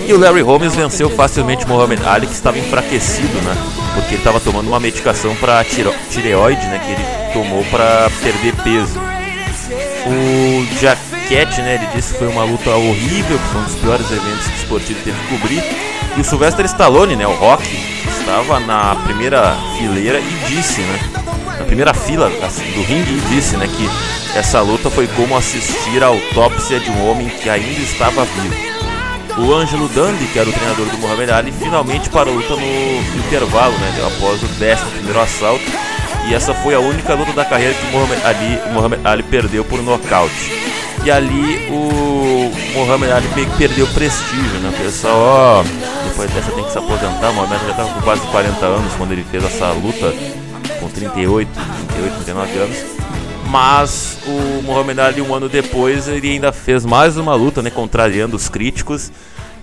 e 0.07 0.13
o 0.13 0.19
Larry 0.19 0.41
Holmes 0.41 0.73
venceu 0.73 1.09
facilmente 1.09 1.67
Muhammad 1.67 1.99
Ali, 2.05 2.27
que 2.27 2.33
estava 2.33 2.57
enfraquecido, 2.57 3.41
né? 3.41 3.55
Porque 3.93 4.11
ele 4.11 4.17
estava 4.17 4.39
tomando 4.39 4.67
uma 4.67 4.79
medicação 4.79 5.35
para 5.35 5.63
tireoide, 5.65 6.65
né? 6.67 6.79
Que 6.79 6.91
ele 6.91 7.33
tomou 7.33 7.63
para 7.65 8.09
perder 8.21 8.55
peso. 8.63 8.99
O 10.05 10.79
Jack 10.79 11.01
Né? 11.27 11.75
Ele 11.75 11.87
disse 11.93 12.13
que 12.13 12.19
foi 12.19 12.27
uma 12.29 12.45
luta 12.45 12.69
horrível, 12.69 13.37
que 13.37 13.45
foi 13.47 13.59
um 13.59 13.63
dos 13.65 13.75
piores 13.75 14.09
eventos 14.11 14.47
que 14.47 14.53
o 14.53 14.55
esportivo 14.55 14.99
teve 15.03 15.19
que 15.19 15.27
cobrir. 15.27 15.63
E 16.15 16.21
o 16.21 16.23
Sylvester 16.23 16.63
Stallone, 16.65 17.17
né? 17.17 17.27
O 17.27 17.33
Rock, 17.33 17.63
estava 18.07 18.61
na 18.61 18.95
primeira 19.03 19.57
fileira 19.77 20.19
e 20.19 20.45
disse, 20.47 20.79
né? 20.79 20.99
Na 21.59 21.65
primeira 21.65 21.93
fila 21.93 22.31
assim, 22.41 22.63
do 22.71 22.81
ringue 22.83 23.17
e 23.17 23.35
disse, 23.35 23.57
né? 23.57 23.67
Que 23.67 24.37
essa 24.37 24.61
luta 24.61 24.89
foi 24.89 25.05
como 25.07 25.35
assistir 25.35 26.01
à 26.01 26.07
autópsia 26.07 26.79
de 26.79 26.89
um 26.89 27.09
homem 27.09 27.27
que 27.27 27.49
ainda 27.49 27.81
estava 27.81 28.23
vivo. 28.23 28.55
O 29.37 29.53
Ângelo 29.53 29.89
Dundee, 29.89 30.27
que 30.27 30.39
era 30.39 30.49
o 30.49 30.53
treinador 30.53 30.85
do 30.85 30.97
Muhammad 30.97 31.29
Ali, 31.29 31.51
finalmente 31.51 32.09
parou 32.09 32.33
a 32.35 32.37
luta 32.37 32.55
no 32.55 33.19
intervalo, 33.19 33.77
né? 33.79 33.93
Após 34.15 34.41
o 34.41 34.45
11 34.45 34.91
primeiro 34.93 35.19
assalto. 35.19 35.65
E 36.29 36.33
essa 36.33 36.53
foi 36.53 36.73
a 36.73 36.79
única 36.79 37.13
luta 37.13 37.33
da 37.33 37.43
carreira 37.43 37.73
que 37.73 37.85
o 37.85 37.91
Muhammad 37.91 38.19
Ali, 38.23 38.59
o 38.69 38.73
Muhammad 38.73 38.99
Ali 39.05 39.23
perdeu 39.23 39.65
por 39.65 39.81
nocaute. 39.83 40.67
E 41.07 41.09
ali 41.09 41.71
o 41.71 42.51
Muhammad 42.77 43.11
Ali 43.11 43.29
meio 43.33 43.49
que 43.49 43.57
perdeu 43.57 43.87
prestígio, 43.87 44.59
né? 44.59 44.67
O 44.67 44.83
pessoal, 44.83 45.17
ó, 45.17 45.63
depois 46.03 46.29
dessa 46.31 46.51
tem 46.51 46.65
que 46.65 46.69
se 46.69 46.77
aposentar. 46.77 47.29
O 47.29 47.33
Muhammad 47.33 47.61
já 47.61 47.71
estava 47.71 47.93
com 47.93 48.01
quase 48.01 48.27
40 48.27 48.65
anos 48.65 48.93
quando 48.95 49.13
ele 49.13 49.23
fez 49.23 49.41
essa 49.41 49.71
luta, 49.71 50.13
com 50.81 50.89
38, 50.89 51.49
38, 51.95 52.13
39 52.25 52.59
anos. 52.59 52.77
Mas 53.49 54.19
o 54.27 54.61
Muhammad 54.63 54.99
Ali, 54.99 55.21
um 55.21 55.33
ano 55.33 55.47
depois, 55.47 56.09
ele 56.09 56.29
ainda 56.29 56.51
fez 56.51 56.85
mais 56.85 57.15
uma 57.15 57.35
luta, 57.35 57.61
né? 57.61 57.69
Contrariando 57.69 58.35
os 58.35 58.49
críticos. 58.49 59.09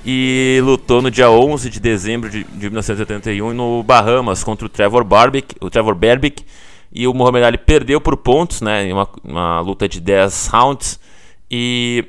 E 0.03 0.63
lutou 0.65 1.03
no 1.03 1.11
dia 1.11 1.31
11 1.31 1.69
de 1.69 1.79
dezembro 1.79 2.31
de, 2.31 2.45
de 2.45 2.71
1981 2.71 3.53
no 3.53 3.83
Bahamas 3.83 4.43
contra 4.43 4.65
o 4.65 4.71
Trevor 4.71 5.05
Barbic, 5.05 5.57
o 5.61 5.69
Trevor 5.69 5.95
Berbick. 5.95 6.43
E 6.91 7.07
o 7.07 7.13
Muhammad 7.13 7.43
Ali 7.43 7.59
perdeu 7.59 8.01
por 8.01 8.17
pontos, 8.17 8.63
né? 8.63 8.87
Em 8.87 8.95
uma, 8.95 9.07
uma 9.23 9.61
luta 9.61 9.87
de 9.87 10.01
10 10.01 10.47
rounds. 10.47 11.05
E 11.51 12.05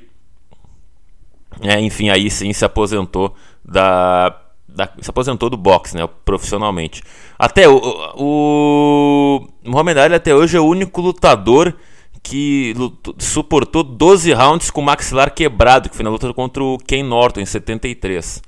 É, 1.62 1.80
enfim, 1.80 2.10
aí 2.10 2.30
sim 2.30 2.52
se 2.52 2.66
aposentou 2.66 3.34
da, 3.64 4.36
da, 4.68 4.90
se 5.02 5.10
aposentou 5.10 5.50
do 5.50 5.58
boxe, 5.58 5.96
né, 5.96 6.08
profissionalmente. 6.26 7.02
Até 7.40 7.68
o, 7.68 7.80
o 8.16 9.48
Muhammad 9.64 9.98
Ali 9.98 10.16
até 10.16 10.36
hoje 10.36 10.58
é 10.58 10.60
o 10.60 10.66
único 10.66 11.02
lutador 11.02 11.74
que 12.22 12.74
lutou, 12.76 13.16
suportou 13.20 13.84
12 13.84 14.34
rounds 14.34 14.72
com 14.72 14.82
o 14.82 14.84
maxilar 14.84 15.32
quebrado, 15.34 15.90
que 15.90 15.96
foi 15.96 16.04
na 16.04 16.10
luta 16.10 16.34
contra 16.34 16.64
o 16.64 16.78
Ken 16.80 17.04
Norton 17.04 17.40
em 17.40 17.46
73. 17.46 18.42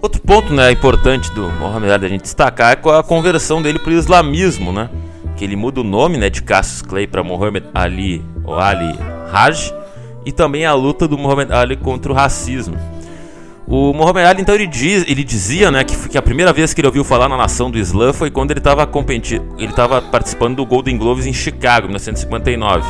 Outro 0.00 0.20
ponto 0.20 0.52
né, 0.52 0.70
importante 0.70 1.28
do 1.32 1.50
Mohamed 1.50 1.90
Ali 1.90 2.06
a 2.06 2.08
gente 2.08 2.22
destacar 2.22 2.72
é 2.72 2.98
a 2.98 3.02
conversão 3.02 3.60
dele 3.60 3.80
para 3.80 3.90
o 3.90 3.94
islamismo, 3.94 4.72
né? 4.72 4.88
Que 5.36 5.42
ele 5.42 5.56
muda 5.56 5.80
o 5.80 5.84
nome 5.84 6.16
né, 6.16 6.30
de 6.30 6.40
Cassius 6.40 6.82
Clay 6.82 7.08
para 7.08 7.24
Muhammad 7.24 7.64
Ali 7.74 8.24
ou 8.44 8.56
Ali 8.56 8.96
Raj 9.32 9.74
e 10.24 10.30
também 10.30 10.64
a 10.64 10.72
luta 10.72 11.08
do 11.08 11.18
Muhammad 11.18 11.50
Ali 11.50 11.76
contra 11.76 12.12
o 12.12 12.14
racismo. 12.14 12.76
O 13.66 13.92
Muhammad 13.92 14.24
Ali, 14.26 14.40
então, 14.40 14.54
ele, 14.54 14.68
diz, 14.68 15.04
ele 15.08 15.24
dizia 15.24 15.68
né, 15.68 15.82
que, 15.82 16.08
que 16.08 16.16
a 16.16 16.22
primeira 16.22 16.52
vez 16.52 16.72
que 16.72 16.80
ele 16.80 16.86
ouviu 16.86 17.02
falar 17.02 17.28
na 17.28 17.36
nação 17.36 17.68
do 17.68 17.76
Islã 17.76 18.12
foi 18.12 18.30
quando 18.30 18.52
ele 18.52 18.60
estava 18.60 18.88
ele 19.58 19.70
estava 19.70 20.00
participando 20.00 20.54
do 20.54 20.64
Golden 20.64 20.96
Globes 20.96 21.26
em 21.26 21.32
Chicago, 21.32 21.86
em 21.86 21.88
1959. 21.88 22.86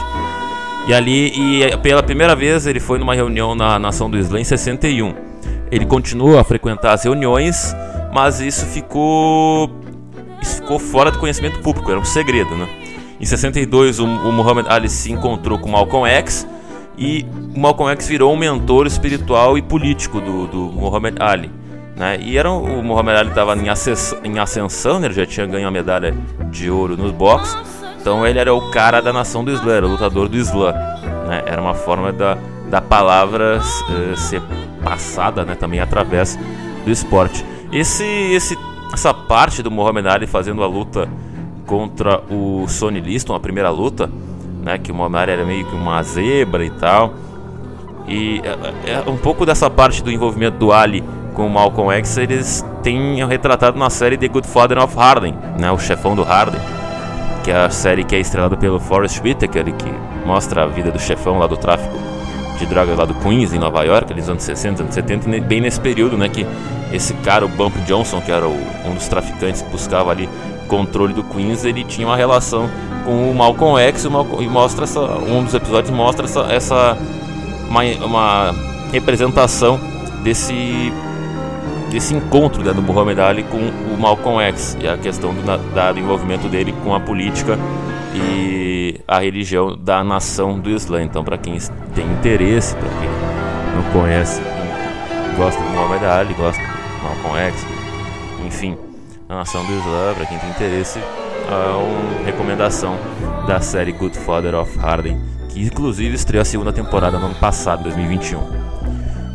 E 0.86 0.92
ali, 0.92 1.32
e 1.34 1.76
pela 1.78 2.02
primeira 2.02 2.36
vez, 2.36 2.66
ele 2.66 2.80
foi 2.80 2.98
numa 2.98 3.14
reunião 3.14 3.54
na 3.54 3.78
nação 3.78 4.10
do 4.10 4.18
Islã 4.18 4.40
em 4.40 4.44
61. 4.44 5.27
Ele 5.70 5.86
continuou 5.86 6.38
a 6.38 6.44
frequentar 6.44 6.92
as 6.92 7.04
reuniões, 7.04 7.74
mas 8.12 8.40
isso 8.40 8.66
ficou 8.66 9.70
isso 10.40 10.56
ficou 10.56 10.78
fora 10.78 11.10
do 11.10 11.18
conhecimento 11.18 11.58
público, 11.60 11.90
era 11.90 11.98
um 11.98 12.04
segredo, 12.04 12.56
né? 12.56 12.68
Em 13.20 13.24
62, 13.24 13.98
o, 13.98 14.04
o 14.04 14.32
Muhammad 14.32 14.66
Ali 14.68 14.88
se 14.88 15.10
encontrou 15.10 15.58
com 15.58 15.68
Malcolm 15.70 16.08
X 16.08 16.46
e 16.96 17.26
Malcolm 17.56 17.92
X 17.92 18.06
virou 18.06 18.32
um 18.32 18.36
mentor 18.36 18.86
espiritual 18.86 19.58
e 19.58 19.62
político 19.62 20.20
do, 20.20 20.46
do 20.46 20.58
Muhammad 20.72 21.16
Ali. 21.20 21.50
Né? 21.96 22.18
E 22.20 22.38
era, 22.38 22.48
o 22.48 22.82
Muhammad 22.82 23.16
Ali 23.16 23.28
estava 23.30 23.56
em, 23.56 23.66
em 24.24 24.38
ascensão, 24.38 25.00
né? 25.00 25.08
ele 25.08 25.14
já 25.14 25.26
tinha 25.26 25.46
ganho 25.46 25.66
a 25.66 25.70
medalha 25.70 26.14
de 26.48 26.70
ouro 26.70 26.96
nos 26.96 27.10
boxes, 27.10 27.56
então 28.00 28.24
ele 28.24 28.38
era 28.38 28.54
o 28.54 28.70
cara 28.70 29.00
da 29.00 29.12
nação 29.12 29.44
do 29.44 29.50
Islã, 29.50 29.72
era 29.74 29.86
o 29.86 29.90
lutador 29.90 30.28
do 30.28 30.36
Islã. 30.36 30.72
Né? 31.26 31.42
Era 31.44 31.60
uma 31.60 31.74
forma 31.74 32.12
da, 32.12 32.38
da 32.70 32.80
palavra 32.80 33.60
uh, 33.60 34.16
ser 34.16 34.40
passada 34.82 35.44
né, 35.44 35.54
também 35.54 35.80
através 35.80 36.38
do 36.84 36.90
esporte. 36.90 37.44
Esse, 37.72 38.04
esse, 38.04 38.58
essa 38.92 39.12
parte 39.12 39.62
do 39.62 39.70
Muhammad 39.70 40.06
Ali 40.06 40.26
fazendo 40.26 40.62
a 40.62 40.66
luta 40.66 41.08
contra 41.66 42.22
o 42.30 42.66
Sonny 42.66 43.00
Liston, 43.00 43.34
a 43.34 43.40
primeira 43.40 43.70
luta, 43.70 44.10
né, 44.62 44.78
que 44.78 44.90
o 44.90 44.94
Muhammad 44.94 45.22
Ali 45.24 45.32
era 45.32 45.44
meio 45.44 45.66
que 45.66 45.74
uma 45.74 46.02
zebra 46.02 46.64
e 46.64 46.70
tal. 46.70 47.12
E 48.06 48.40
é, 48.86 48.92
é 48.92 49.10
um 49.10 49.16
pouco 49.16 49.44
dessa 49.44 49.68
parte 49.68 50.02
do 50.02 50.10
envolvimento 50.10 50.56
do 50.56 50.72
Ali 50.72 51.04
com 51.34 51.46
o 51.46 51.50
Malcolm 51.50 51.92
X 51.98 52.16
eles 52.16 52.64
têm 52.82 53.24
retratado 53.26 53.78
na 53.78 53.90
série 53.90 54.16
The 54.16 54.28
Good 54.28 54.48
Father 54.48 54.78
of 54.78 54.96
Harden, 54.96 55.34
né, 55.58 55.70
o 55.70 55.78
chefão 55.78 56.16
do 56.16 56.22
Harden, 56.22 56.60
que 57.44 57.50
é 57.50 57.56
a 57.56 57.70
série 57.70 58.02
que 58.02 58.16
é 58.16 58.18
estrelada 58.18 58.56
pelo 58.56 58.80
Forrest 58.80 59.20
Whitaker, 59.22 59.72
que 59.74 59.92
mostra 60.26 60.64
a 60.64 60.66
vida 60.66 60.90
do 60.90 60.98
chefão 60.98 61.38
lá 61.38 61.46
do 61.46 61.56
tráfico 61.56 61.97
de 62.58 62.66
drogas 62.66 62.98
lá 62.98 63.04
do 63.04 63.14
Queens, 63.14 63.52
em 63.52 63.58
Nova 63.58 63.82
York, 63.84 64.12
nos 64.12 64.28
anos 64.28 64.42
60, 64.42 64.82
anos 64.82 64.94
70, 64.94 65.40
bem 65.40 65.60
nesse 65.60 65.80
período, 65.80 66.16
né, 66.16 66.28
que 66.28 66.46
esse 66.92 67.14
cara, 67.14 67.44
o 67.44 67.48
Bump 67.48 67.76
Johnson, 67.86 68.20
que 68.20 68.32
era 68.32 68.46
o, 68.46 68.58
um 68.84 68.94
dos 68.94 69.08
traficantes 69.08 69.62
que 69.62 69.70
buscava 69.70 70.10
ali 70.10 70.28
controle 70.66 71.14
do 71.14 71.22
Queens, 71.24 71.64
ele 71.64 71.84
tinha 71.84 72.06
uma 72.06 72.16
relação 72.16 72.68
com 73.04 73.30
o 73.30 73.34
Malcolm 73.34 73.80
X 73.80 74.04
o 74.04 74.10
Malcolm, 74.10 74.44
e 74.44 74.48
mostra 74.48 74.84
essa, 74.84 75.00
um 75.00 75.42
dos 75.42 75.54
episódios 75.54 75.90
mostra 75.90 76.26
essa, 76.26 76.40
essa 76.52 76.98
uma, 77.68 77.82
uma 78.04 78.54
representação 78.92 79.80
desse 80.22 80.92
desse 81.90 82.14
encontro 82.14 82.62
né, 82.62 82.72
do 82.74 82.82
Muhammad 82.82 83.18
Ali 83.18 83.42
com 83.44 83.56
o 83.56 83.96
Malcolm 83.98 84.42
X 84.42 84.76
e 84.78 84.86
a 84.86 84.98
questão 84.98 85.32
do, 85.32 85.42
da, 85.74 85.90
do 85.90 85.98
envolvimento 85.98 86.46
dele 86.46 86.74
com 86.84 86.94
a 86.94 87.00
política 87.00 87.58
e 88.18 89.00
a 89.06 89.20
religião 89.20 89.76
da 89.76 90.02
nação 90.02 90.58
do 90.58 90.70
Islã. 90.70 91.02
Então, 91.02 91.24
para 91.24 91.38
quem 91.38 91.56
tem 91.94 92.06
interesse, 92.06 92.74
para 92.74 92.88
quem 92.88 93.08
não 93.74 93.92
conhece, 93.92 94.40
gosta 95.36 95.62
do 95.62 95.70
Muhammad 95.70 96.02
Ali, 96.04 96.34
gosta 96.34 96.60
do 96.60 97.02
Malcolm 97.02 97.38
X, 97.38 97.66
enfim, 98.46 98.76
a 99.28 99.36
nação 99.36 99.64
do 99.64 99.72
Islã, 99.72 100.14
para 100.14 100.26
quem 100.26 100.38
tem 100.38 100.50
interesse, 100.50 100.98
é 100.98 101.52
uma 101.52 102.24
recomendação 102.24 102.96
da 103.46 103.60
série 103.60 103.92
Good 103.92 104.18
Father 104.18 104.54
of 104.54 104.78
Harden, 104.78 105.20
que 105.48 105.62
inclusive 105.62 106.14
estreou 106.14 106.42
a 106.42 106.44
segunda 106.44 106.72
temporada 106.72 107.18
no 107.18 107.26
ano 107.26 107.34
passado, 107.36 107.82
2021. 107.84 108.40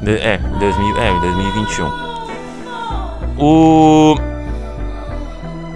De, 0.03 0.17
é, 0.17 0.37
2000, 0.37 0.97
é, 0.97 1.11
em 1.11 1.19
2021. 1.21 2.03
O 3.37 4.32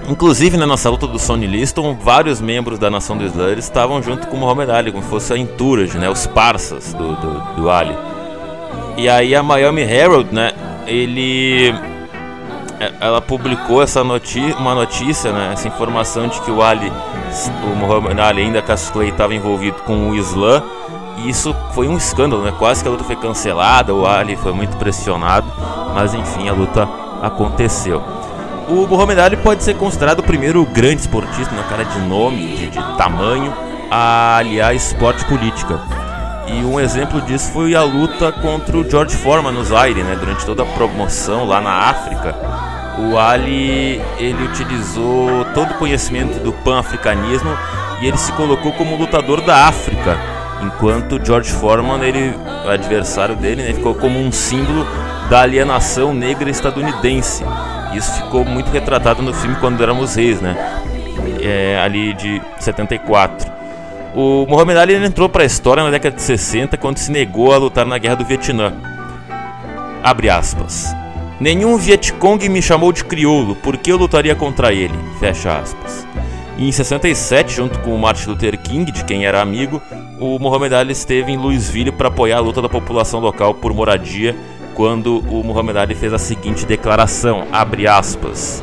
Inclusive, 0.08 0.56
na 0.56 0.66
nossa 0.66 0.90
luta 0.90 1.06
do 1.06 1.20
Sonny 1.20 1.46
Liston, 1.46 1.94
vários 1.94 2.40
membros 2.40 2.80
da 2.80 2.90
nação 2.90 3.18
do 3.18 3.26
Islã 3.26 3.52
estavam 3.56 4.02
junto 4.02 4.26
com 4.28 4.38
o 4.38 4.40
Muhammad 4.40 4.70
Ali, 4.70 4.90
como 4.90 5.04
se 5.04 5.10
fosse 5.10 5.34
a 5.34 5.38
entourage, 5.38 5.98
né, 5.98 6.10
os 6.10 6.26
parças 6.26 6.94
do, 6.94 7.14
do, 7.18 7.56
do, 7.56 7.70
Ali. 7.70 7.94
E 8.96 9.10
aí 9.10 9.36
a 9.36 9.44
Miami 9.44 9.82
Herald, 9.82 10.34
né, 10.34 10.54
ele, 10.86 11.76
é, 12.80 12.94
ela 13.02 13.22
publicou 13.22 13.84
essa 13.84 14.02
notícia, 14.02 14.56
uma 14.56 14.74
notícia, 14.74 15.34
né, 15.34 15.50
essa 15.52 15.68
informação 15.68 16.30
de 16.30 16.40
que 16.40 16.52
o 16.52 16.62
Ali, 16.62 16.90
o 17.66 17.76
Muhammad 17.76 18.18
Ali 18.18 18.44
ainda 18.44 18.62
Cassius 18.62 18.92
Clay 18.92 19.10
estava 19.10 19.36
envolvido 19.36 19.82
com 19.82 20.10
o 20.10 20.16
Islã. 20.16 20.64
E 21.18 21.30
isso 21.30 21.54
foi 21.74 21.88
um 21.88 21.98
escândalo, 21.98 22.44
né? 22.44 22.54
Quase 22.60 22.84
que 22.84 22.88
a 22.88 22.92
luta 22.92 23.04
foi 23.04 23.16
cancelada, 23.16 23.92
o 23.92 24.06
Ali 24.06 24.36
foi 24.36 24.54
muito 24.54 24.78
pressionado, 24.78 25.52
mas 25.94 26.14
enfim, 26.14 26.48
a 26.48 26.54
luta 26.54 26.88
aconteceu 27.24 28.17
o 28.68 28.88
Muhammad 28.88 29.20
Ali 29.20 29.38
pode 29.38 29.64
ser 29.64 29.76
considerado 29.76 30.20
o 30.20 30.24
primeiro 30.24 30.66
grande 30.66 31.02
esportista, 31.02 31.54
um 31.56 31.70
cara 31.70 31.86
de 31.86 32.00
nome, 32.00 32.56
de, 32.56 32.68
de 32.68 32.98
tamanho, 32.98 33.54
a 33.90 34.38
aliar 34.38 34.76
esporte 34.76 35.24
política. 35.26 35.80
E 36.48 36.64
um 36.64 36.80
exemplo 36.80 37.22
disso 37.22 37.52
foi 37.52 37.76
a 37.76 37.84
luta 37.84 38.32
contra 38.32 38.78
o 38.78 38.90
George 38.90 39.16
Foreman 39.16 39.52
no 39.52 39.64
Zaire, 39.64 40.04
né? 40.04 40.16
Durante 40.16 40.46
toda 40.46 40.64
a 40.64 40.66
promoção 40.66 41.46
lá 41.46 41.60
na 41.60 41.72
África, 41.72 42.36
o 43.00 43.18
Ali 43.18 44.02
ele 44.18 44.44
utilizou 44.44 45.46
todo 45.54 45.72
o 45.72 45.78
conhecimento 45.78 46.40
do 46.44 46.52
pan-africanismo 46.52 47.58
e 48.02 48.08
ele 48.08 48.18
se 48.18 48.32
colocou 48.34 48.72
como 48.74 48.96
lutador 48.96 49.42
da 49.42 49.68
África, 49.68 50.18
enquanto 50.62 51.24
George 51.24 51.52
Foreman, 51.52 52.02
ele, 52.02 52.34
o 52.66 52.70
adversário 52.70 53.36
dele, 53.36 53.64
né, 53.64 53.74
ficou 53.74 53.96
como 53.96 54.20
um 54.20 54.32
símbolo 54.32 54.86
da 55.30 55.42
alienação 55.42 56.14
negra 56.14 56.50
estadunidense. 56.50 57.44
Isso 57.94 58.12
ficou 58.14 58.44
muito 58.44 58.70
retratado 58.70 59.22
no 59.22 59.34
filme 59.34 59.56
Quando 59.58 59.82
Éramos 59.82 60.16
Reis, 60.16 60.42
né? 60.42 60.56
É, 61.42 61.80
ali 61.84 62.14
de 62.14 62.42
74. 62.60 63.52
O 64.16 64.46
Muhammad 64.48 64.78
Ali 64.78 64.96
entrou 64.96 65.30
para 65.30 65.44
a 65.44 65.46
história 65.46 65.84
na 65.84 65.92
década 65.92 66.16
de 66.16 66.22
60 66.22 66.78
quando 66.78 66.98
se 66.98 67.12
negou 67.12 67.54
a 67.54 67.58
lutar 67.58 67.86
na 67.86 67.98
Guerra 67.98 68.16
do 68.16 68.26
Vietnã. 68.26 68.74
Abre 70.04 70.30
aspas. 70.30 70.96
Nenhum 71.40 71.78
Vietcong 71.78 72.50
me 72.50 72.62
chamou 72.62 72.92
de 72.92 73.04
crioulo, 73.04 73.56
porque 73.58 73.92
eu 73.92 73.98
lutaria 73.98 74.34
contra 74.34 74.74
ele. 74.74 74.98
Fecha 75.20 75.60
aspas. 75.60 76.08
E 76.58 76.68
em 76.68 76.72
67, 76.72 77.54
junto 77.54 77.78
com 77.80 77.96
Martin 77.96 78.30
Luther 78.30 78.58
King, 78.58 78.92
de 78.92 79.04
quem 79.04 79.26
era 79.26 79.40
amigo, 79.40 79.80
o 80.20 80.40
Muhammad 80.40 80.74
Ali 80.74 80.94
esteve 80.94 81.32
em 81.32 81.38
Louisville 81.38 81.92
para 81.92 82.08
apoiar 82.08 82.38
a 82.38 82.42
luta 82.42 82.60
da 82.60 82.68
população 82.68 83.20
local 83.20 83.54
por 83.54 83.72
moradia 83.72 84.36
quando 84.78 85.18
o 85.28 85.44
Muhammad 85.44 85.76
Ali 85.78 85.96
fez 85.96 86.14
a 86.14 86.20
seguinte 86.20 86.64
declaração, 86.64 87.48
abre 87.52 87.88
aspas, 87.88 88.62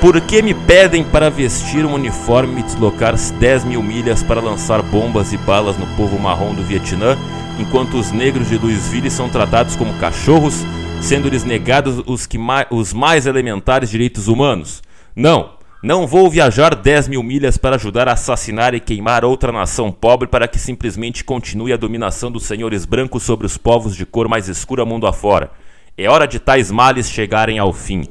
por 0.00 0.18
que 0.18 0.40
me 0.40 0.54
pedem 0.54 1.04
para 1.04 1.28
vestir 1.28 1.84
um 1.84 1.92
uniforme 1.92 2.60
e 2.60 2.62
deslocar 2.62 3.14
10 3.14 3.64
mil 3.64 3.82
milhas 3.82 4.22
para 4.22 4.40
lançar 4.40 4.80
bombas 4.80 5.34
e 5.34 5.36
balas 5.36 5.76
no 5.76 5.86
povo 5.88 6.18
marrom 6.18 6.54
do 6.54 6.62
Vietnã, 6.62 7.18
enquanto 7.58 7.98
os 7.98 8.12
negros 8.12 8.48
de 8.48 8.56
Louisville 8.56 9.10
são 9.10 9.28
tratados 9.28 9.76
como 9.76 9.92
cachorros, 9.98 10.64
sendo-lhes 11.02 11.44
negados 11.44 12.02
os, 12.06 12.24
que 12.24 12.38
mais, 12.38 12.66
os 12.70 12.94
mais 12.94 13.26
elementares 13.26 13.90
direitos 13.90 14.28
humanos? 14.28 14.82
Não, 15.14 15.50
não 15.82 16.06
vou 16.06 16.30
viajar 16.30 16.74
10 16.74 17.08
mil 17.08 17.22
milhas 17.22 17.58
para 17.58 17.76
ajudar 17.76 18.08
a 18.08 18.12
assassinar 18.12 18.74
e 18.74 18.80
queimar 18.80 19.24
outra 19.24 19.52
nação 19.52 19.92
pobre 19.92 20.26
para 20.26 20.48
que 20.48 20.58
simplesmente 20.58 21.22
continue 21.22 21.72
a 21.72 21.76
dominação 21.76 22.32
dos 22.32 22.44
senhores 22.44 22.86
brancos 22.86 23.22
sobre 23.22 23.46
os 23.46 23.58
povos 23.58 23.94
de 23.94 24.06
cor 24.06 24.26
mais 24.26 24.48
escura 24.48 24.86
mundo 24.86 25.06
afora. 25.06 25.50
É 25.96 26.08
hora 26.08 26.26
de 26.26 26.38
tais 26.38 26.70
males 26.70 27.10
chegarem 27.10 27.58
ao 27.58 27.72
fim. 27.72 28.08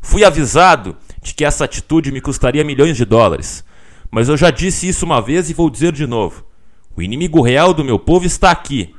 Fui 0.00 0.24
avisado 0.24 0.96
de 1.22 1.34
que 1.34 1.44
essa 1.44 1.64
atitude 1.64 2.10
me 2.10 2.22
custaria 2.22 2.64
milhões 2.64 2.96
de 2.96 3.04
dólares. 3.04 3.62
Mas 4.10 4.28
eu 4.28 4.36
já 4.36 4.50
disse 4.50 4.88
isso 4.88 5.04
uma 5.04 5.20
vez 5.20 5.50
e 5.50 5.54
vou 5.54 5.68
dizer 5.68 5.92
de 5.92 6.06
novo. 6.06 6.44
O 6.96 7.02
inimigo 7.02 7.42
real 7.42 7.74
do 7.74 7.84
meu 7.84 7.98
povo 7.98 8.24
está 8.24 8.50
aqui. 8.50 8.94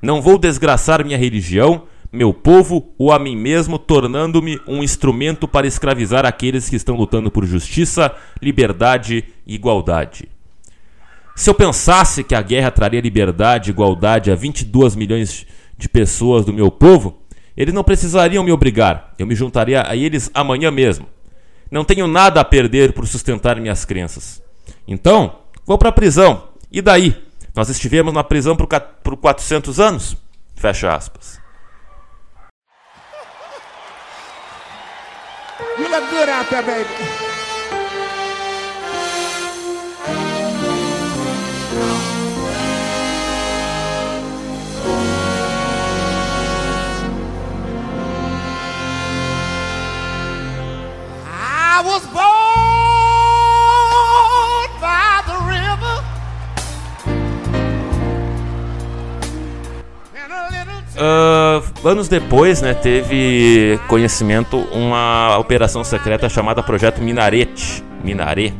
Não 0.00 0.22
vou 0.22 0.38
desgraçar 0.38 1.04
minha 1.04 1.18
religião, 1.18 1.82
meu 2.12 2.34
povo 2.34 2.92
ou 2.98 3.10
a 3.10 3.18
mim 3.18 3.34
mesmo, 3.34 3.78
tornando-me 3.78 4.60
um 4.66 4.82
instrumento 4.82 5.48
para 5.48 5.66
escravizar 5.66 6.26
aqueles 6.26 6.68
que 6.68 6.76
estão 6.76 6.94
lutando 6.94 7.30
por 7.30 7.46
justiça, 7.46 8.14
liberdade 8.40 9.24
e 9.46 9.54
igualdade. 9.54 10.28
Se 11.34 11.48
eu 11.48 11.54
pensasse 11.54 12.22
que 12.22 12.34
a 12.34 12.42
guerra 12.42 12.70
traria 12.70 13.00
liberdade 13.00 13.70
e 13.70 13.72
igualdade 13.72 14.30
a 14.30 14.34
22 14.34 14.94
milhões 14.94 15.46
de 15.78 15.88
pessoas 15.88 16.44
do 16.44 16.52
meu 16.52 16.70
povo, 16.70 17.22
eles 17.56 17.72
não 17.72 17.82
precisariam 17.82 18.44
me 18.44 18.52
obrigar. 18.52 19.14
Eu 19.18 19.26
me 19.26 19.34
juntaria 19.34 19.82
a 19.86 19.96
eles 19.96 20.30
amanhã 20.34 20.70
mesmo. 20.70 21.06
Não 21.70 21.84
tenho 21.84 22.06
nada 22.06 22.40
a 22.40 22.44
perder 22.44 22.92
por 22.92 23.06
sustentar 23.06 23.58
minhas 23.58 23.86
crenças. 23.86 24.42
Então, 24.86 25.38
vou 25.66 25.78
para 25.78 25.88
a 25.88 25.92
prisão. 25.92 26.48
E 26.70 26.82
daí? 26.82 27.16
Nós 27.54 27.70
estivemos 27.70 28.12
na 28.12 28.22
prisão 28.22 28.54
por, 28.54 28.66
por 29.02 29.16
400 29.16 29.80
anos? 29.80 30.16
Fecha 30.54 30.94
aspas. 30.94 31.41
You 35.78 35.88
look 35.88 36.10
good 36.10 36.28
out 36.28 36.50
there, 36.50 36.62
baby. 36.62 36.88
I 51.24 51.82
was 51.86 52.06
born 52.08 52.41
Uh, 61.02 61.88
anos 61.88 62.06
depois, 62.06 62.62
né, 62.62 62.74
teve 62.74 63.76
conhecimento 63.88 64.56
uma 64.72 65.36
operação 65.36 65.82
secreta 65.82 66.28
chamada 66.28 66.62
Projeto 66.62 67.02
Minarete, 67.02 67.82
Minaré, 68.04 68.52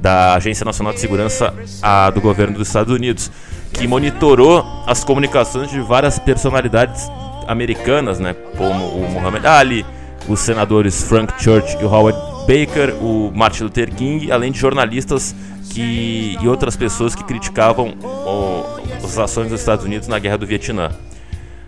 da 0.00 0.34
Agência 0.34 0.64
Nacional 0.64 0.92
de 0.92 1.00
Segurança 1.00 1.52
a, 1.82 2.08
do 2.10 2.20
governo 2.20 2.58
dos 2.58 2.68
Estados 2.68 2.94
Unidos, 2.94 3.28
que 3.72 3.88
monitorou 3.88 4.64
as 4.86 5.02
comunicações 5.02 5.68
de 5.68 5.80
várias 5.80 6.16
personalidades 6.16 7.10
americanas, 7.48 8.20
né, 8.20 8.36
como 8.56 8.86
o 8.86 9.10
Muhammad 9.10 9.44
Ali, 9.44 9.84
os 10.28 10.38
senadores 10.38 11.02
Frank 11.02 11.42
Church 11.42 11.76
e 11.80 11.84
Howard 11.84 12.16
Baker, 12.42 12.94
o 13.02 13.32
Martin 13.34 13.64
Luther 13.64 13.92
King, 13.92 14.30
além 14.30 14.52
de 14.52 14.60
jornalistas 14.60 15.34
que, 15.70 16.38
e 16.40 16.46
outras 16.46 16.76
pessoas 16.76 17.16
que 17.16 17.24
criticavam 17.24 17.94
o, 18.00 18.64
as 19.04 19.18
ações 19.18 19.48
dos 19.48 19.58
Estados 19.58 19.84
Unidos 19.84 20.06
na 20.06 20.20
Guerra 20.20 20.38
do 20.38 20.46
Vietnã. 20.46 20.92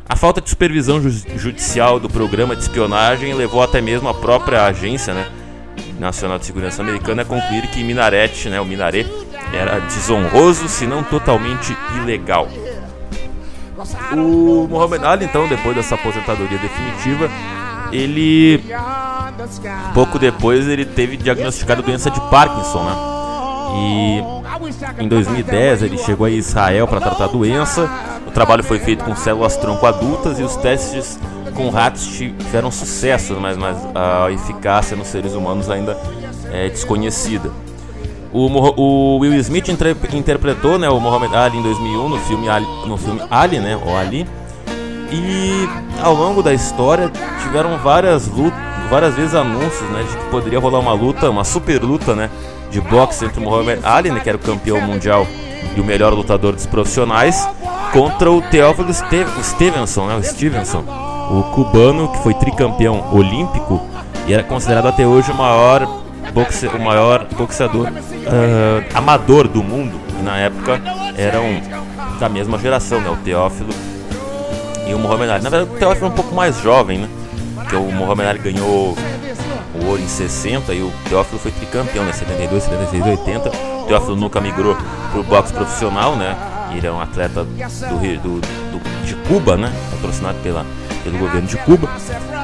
A 0.09 0.17
falta 0.17 0.41
de 0.41 0.51
supervisão 0.51 1.01
ju 1.01 1.11
judicial 1.37 1.99
do 1.99 2.09
programa 2.09 2.55
de 2.55 2.63
espionagem 2.63 3.35
levou 3.35 3.63
até 3.63 3.81
mesmo 3.81 4.09
a 4.09 4.15
própria 4.15 4.65
agência 4.65 5.15
né, 5.15 5.27
nacional 5.99 6.39
de 6.39 6.47
segurança 6.47 6.83
americana 6.83 7.23
a 7.23 7.25
concluir 7.25 7.69
que 7.69 7.83
Minaret, 7.83 8.49
né, 8.49 8.61
o 8.61 8.65
Minaré, 8.65 9.07
era 9.53 9.79
desonroso, 9.81 10.69
se 10.69 10.87
não 10.87 11.03
totalmente 11.03 11.77
ilegal. 11.97 12.49
O 14.13 14.67
Muhammad 14.69 15.03
Ali, 15.05 15.25
então, 15.25 15.49
depois 15.49 15.75
dessa 15.75 15.95
aposentadoria 15.95 16.59
definitiva, 16.59 17.29
ele 17.93 18.63
pouco 19.93 20.19
depois 20.19 20.69
ele 20.69 20.85
teve 20.85 21.17
diagnosticado 21.17 21.83
doença 21.83 22.11
de 22.11 22.21
Parkinson, 22.31 22.85
né? 22.85 22.97
E 23.75 24.42
em 24.99 25.09
2010 25.09 25.83
ele 25.83 25.99
chegou 25.99 26.27
a 26.27 26.31
Israel 26.31 26.87
para 26.87 27.01
tratar 27.01 27.25
a 27.25 27.29
doença. 27.29 27.89
O 28.27 28.31
trabalho 28.31 28.63
foi 28.63 28.79
feito 28.79 29.05
com 29.05 29.15
células 29.15 29.57
tronco 29.57 29.85
adultas 29.87 30.39
e 30.39 30.43
os 30.43 30.57
testes 30.57 31.19
com 31.55 31.69
ratos 31.69 32.07
tiveram 32.07 32.71
sucesso, 32.71 33.37
mas, 33.41 33.57
mas 33.57 33.77
a 33.95 34.31
eficácia 34.31 34.97
nos 34.97 35.09
seres 35.09 35.35
humanos 35.35 35.69
ainda 35.69 35.97
é 36.51 36.69
desconhecida. 36.69 37.51
O, 38.33 38.47
o 38.81 39.19
Will 39.19 39.35
Smith 39.35 39.69
interpretou 39.69 40.79
né, 40.79 40.89
o 40.89 40.99
Muhammad 40.99 41.35
Ali 41.35 41.59
em 41.59 41.63
2001 41.63 42.09
no 42.09 42.19
filme 42.21 42.49
Ali, 42.49 42.67
no 42.87 42.97
filme 42.97 43.21
Ali, 43.31 43.59
né, 43.59 43.79
Ali. 44.01 44.27
E 45.11 45.69
ao 46.03 46.15
longo 46.15 46.43
da 46.43 46.55
história 46.55 47.11
tiveram 47.43 47.77
várias 47.77 48.27
lutas, 48.29 48.59
várias 48.89 49.15
vezes 49.15 49.35
anúncios, 49.35 49.89
né, 49.91 50.03
de 50.11 50.17
que 50.17 50.25
poderia 50.31 50.59
rolar 50.59 50.79
uma 50.79 50.95
luta, 50.95 51.29
uma 51.29 51.45
super 51.45 51.83
luta, 51.83 52.15
né, 52.17 52.31
de 52.73 52.81
boxe 52.81 53.25
entre 53.25 53.39
o 53.39 53.43
Muhammad 53.43 53.79
Ali, 53.85 54.11
né, 54.11 54.19
que 54.21 54.29
era 54.29 54.37
o 54.37 54.41
campeão 54.41 54.81
mundial 54.81 55.27
e 55.77 55.81
o 55.81 55.85
melhor 55.85 56.13
lutador 56.13 56.55
dos 56.55 56.67
profissionais, 56.67 57.49
contra 57.93 58.31
o 58.31 58.41
Teófilo 58.41 58.93
Stevenson, 58.93 60.07
né, 60.07 60.17
o 60.17 60.23
Stevenson, 60.23 60.83
o 61.31 61.43
cubano 61.55 62.09
que 62.09 62.19
foi 62.23 62.35
tricampeão 62.35 63.05
olímpico 63.13 63.81
e 64.27 64.33
era 64.33 64.43
considerado 64.43 64.87
até 64.87 65.07
hoje 65.07 65.31
o 65.31 65.35
maior 65.35 66.03
boxe, 66.33 66.67
o 66.67 66.81
maior 66.81 67.27
boxeador 67.37 67.89
uh, 67.89 68.85
amador 68.95 69.47
do 69.47 69.63
mundo. 69.63 70.01
Na 70.23 70.39
época 70.39 70.81
eram 71.17 71.61
da 72.19 72.29
mesma 72.29 72.59
geração, 72.59 73.01
né, 73.01 73.11
o 73.11 73.17
Teófilo 73.17 73.71
e 74.87 74.95
o 74.95 74.99
Muhammad 74.99 75.31
Ali. 75.31 75.45
Na 75.45 75.51
verdade, 75.51 75.75
o 75.75 75.79
Teófilo 75.79 76.07
é 76.07 76.09
um 76.09 76.15
pouco 76.15 76.35
mais 76.35 76.61
jovem, 76.61 76.99
né? 76.99 77.09
Porque 77.55 77.77
o 77.77 77.91
Muhammad 77.93 78.29
Ali 78.29 78.39
ganhou 78.39 78.97
o 79.75 79.87
ouro 79.87 80.03
em 80.03 80.09
60 80.09 80.73
e 80.75 80.83
o 80.83 80.93
Teófilo 81.09 81.39
foi 81.39 81.51
tricampeão, 81.51 82.05
né? 82.05 82.13
72, 82.13 82.63
76, 82.65 83.07
80. 83.07 83.49
O 83.49 83.85
Teófilo 83.87 84.17
nunca 84.17 84.41
migrou 84.41 84.77
pro 85.11 85.23
boxe 85.23 85.53
profissional, 85.53 86.17
né? 86.17 86.37
Ele 86.75 86.87
é 86.87 86.93
um 86.93 87.01
atleta 87.01 87.45
do, 87.45 87.51
do, 87.51 88.41
do, 88.41 89.05
de 89.05 89.15
Cuba, 89.29 89.57
né? 89.57 89.73
Patrocinado 89.91 90.39
pela, 90.43 90.65
pelo 91.03 91.19
governo 91.19 91.47
de 91.47 91.57
Cuba. 91.59 91.89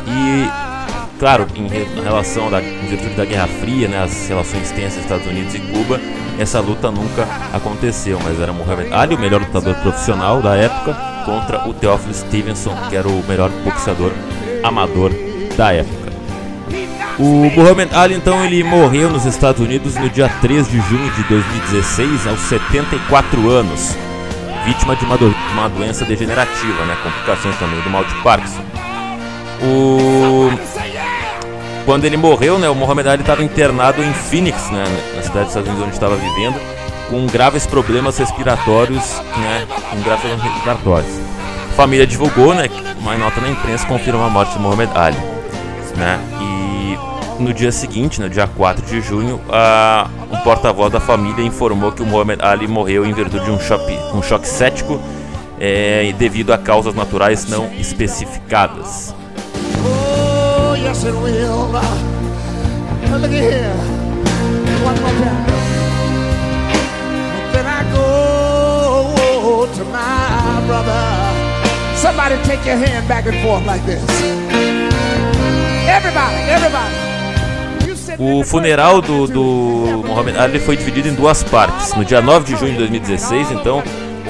E, 0.06 1.18
claro, 1.18 1.46
em, 1.54 1.68
relação 2.02 2.50
da, 2.50 2.62
em 2.62 2.86
virtude 2.86 3.14
da 3.14 3.24
Guerra 3.24 3.46
Fria, 3.46 3.88
né? 3.88 4.02
As 4.02 4.28
relações 4.28 4.70
tensas 4.70 5.02
Estados 5.02 5.26
Unidos 5.26 5.54
e 5.54 5.60
Cuba, 5.60 6.00
essa 6.38 6.60
luta 6.60 6.90
nunca 6.90 7.26
aconteceu. 7.52 8.18
Mas 8.22 8.40
era 8.40 8.52
Muhammad 8.52 8.92
Ali, 8.92 9.14
o 9.14 9.18
melhor 9.18 9.40
lutador 9.40 9.74
profissional 9.76 10.40
da 10.40 10.56
época 10.56 10.94
contra 11.24 11.68
o 11.68 11.74
Theophilus 11.74 12.18
Stevenson, 12.18 12.74
que 12.88 12.96
era 12.96 13.08
o 13.08 13.22
melhor 13.26 13.50
boxeador 13.64 14.12
amador 14.62 15.12
da 15.56 15.72
época. 15.72 16.08
O 17.18 17.50
Muhammad 17.50 17.92
Ali 17.94 18.14
então 18.14 18.44
ele 18.44 18.62
morreu 18.62 19.10
nos 19.10 19.24
Estados 19.24 19.60
Unidos 19.60 19.96
no 19.96 20.08
dia 20.08 20.28
3 20.40 20.70
de 20.70 20.80
junho 20.80 21.10
de 21.10 21.22
2016, 21.24 22.28
aos 22.28 22.38
74 22.42 23.50
anos, 23.50 23.96
vítima 24.64 24.94
de 24.94 25.04
uma, 25.04 25.18
do 25.18 25.34
uma 25.52 25.68
doença 25.68 26.04
degenerativa, 26.04 26.84
né, 26.84 26.96
complicações 27.02 27.56
também 27.58 27.80
do 27.80 27.90
mal 27.90 28.04
de 28.04 28.14
Parkinson. 28.22 28.62
O 29.60 30.52
quando 31.84 32.04
ele 32.04 32.16
morreu, 32.18 32.58
né, 32.58 32.68
o 32.68 32.74
Muhammad 32.74 33.06
Ali 33.08 33.22
estava 33.22 33.42
internado 33.42 34.00
em 34.04 34.12
Phoenix, 34.12 34.70
né, 34.70 34.84
na 35.16 35.22
cidade 35.22 35.46
dos 35.46 35.48
Estados 35.48 35.68
Unidos 35.68 35.86
onde 35.86 35.94
estava 35.94 36.14
vivendo 36.14 36.60
com 37.10 37.26
graves 37.26 37.66
problemas 37.66 38.16
respiratórios, 38.18 39.20
né, 39.38 39.66
com 39.90 40.00
graves 40.02 40.20
problemas 40.20 40.52
respiratórios. 40.52 41.12
A 41.72 41.74
família 41.74 42.06
divulgou, 42.06 42.54
né, 42.54 42.68
uma 43.00 43.16
nota 43.16 43.40
na 43.40 43.48
imprensa 43.48 43.84
confirma 43.86 44.26
a 44.26 44.30
morte 44.30 44.52
de 44.52 44.60
Muhammad 44.60 44.90
Ali, 44.94 45.16
né, 45.96 46.20
e 46.42 46.47
no 47.38 47.52
dia 47.52 47.70
seguinte, 47.72 48.20
no 48.20 48.28
dia 48.28 48.46
4 48.46 48.84
de 48.84 49.00
junho, 49.00 49.40
a, 49.48 50.08
um 50.30 50.36
porta-voz 50.38 50.92
da 50.92 51.00
família 51.00 51.44
informou 51.44 51.92
que 51.92 52.02
o 52.02 52.06
Muhammad 52.06 52.40
Ali 52.42 52.66
morreu 52.66 53.06
em 53.06 53.12
virtude 53.12 53.44
de 53.44 53.50
um 53.50 53.60
choque, 53.60 53.98
um 54.14 54.22
choque 54.22 54.46
cético 54.46 55.00
é, 55.60 56.12
devido 56.18 56.52
a 56.52 56.58
causas 56.58 56.94
naturais 56.94 57.48
não 57.48 57.72
especificadas. 57.74 59.14
Oh, 59.84 60.74
yes 60.74 61.04
it 61.04 61.12
will. 61.12 61.70
Look 63.10 63.24
at 63.24 63.30
here. 63.30 63.72
One 64.84 65.00
more 65.00 65.12
time. 65.12 65.58
to 69.78 69.84
my 69.84 70.62
brother. 70.66 71.96
Somebody 71.96 72.36
take 72.44 72.64
your 72.64 72.76
hand 72.76 73.06
back 73.06 73.26
and 73.26 73.36
forth 73.42 73.66
like 73.66 73.84
this. 73.84 74.02
Everybody, 75.86 76.36
everybody. 76.50 77.07
O 78.18 78.42
funeral 78.42 79.00
do, 79.00 79.28
do 79.28 80.04
Ali 80.40 80.58
foi 80.58 80.76
dividido 80.76 81.06
em 81.06 81.14
duas 81.14 81.44
partes. 81.44 81.94
No 81.94 82.04
dia 82.04 82.20
9 82.20 82.52
de 82.52 82.58
junho 82.58 82.72
de 82.72 82.78
2016, 82.78 83.52
então, 83.52 83.80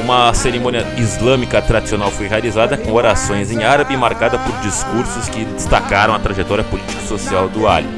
uma 0.03 0.33
cerimônia 0.35 0.87
islâmica 0.98 1.62
tradicional 1.62 2.11
foi 2.11 2.29
realizada 2.29 2.77
com 2.77 2.92
orações 2.92 3.51
em 3.51 3.64
árabe 3.64 3.96
marcada 3.96 4.38
por 4.38 4.55
discursos 4.59 5.31
que 5.31 5.42
destacaram 5.46 6.12
a 6.12 6.18
trajetória 6.18 6.62
política 6.64 7.01
e 7.03 7.09
social 7.09 7.48
do 7.48 7.66
Ali. 7.66 7.88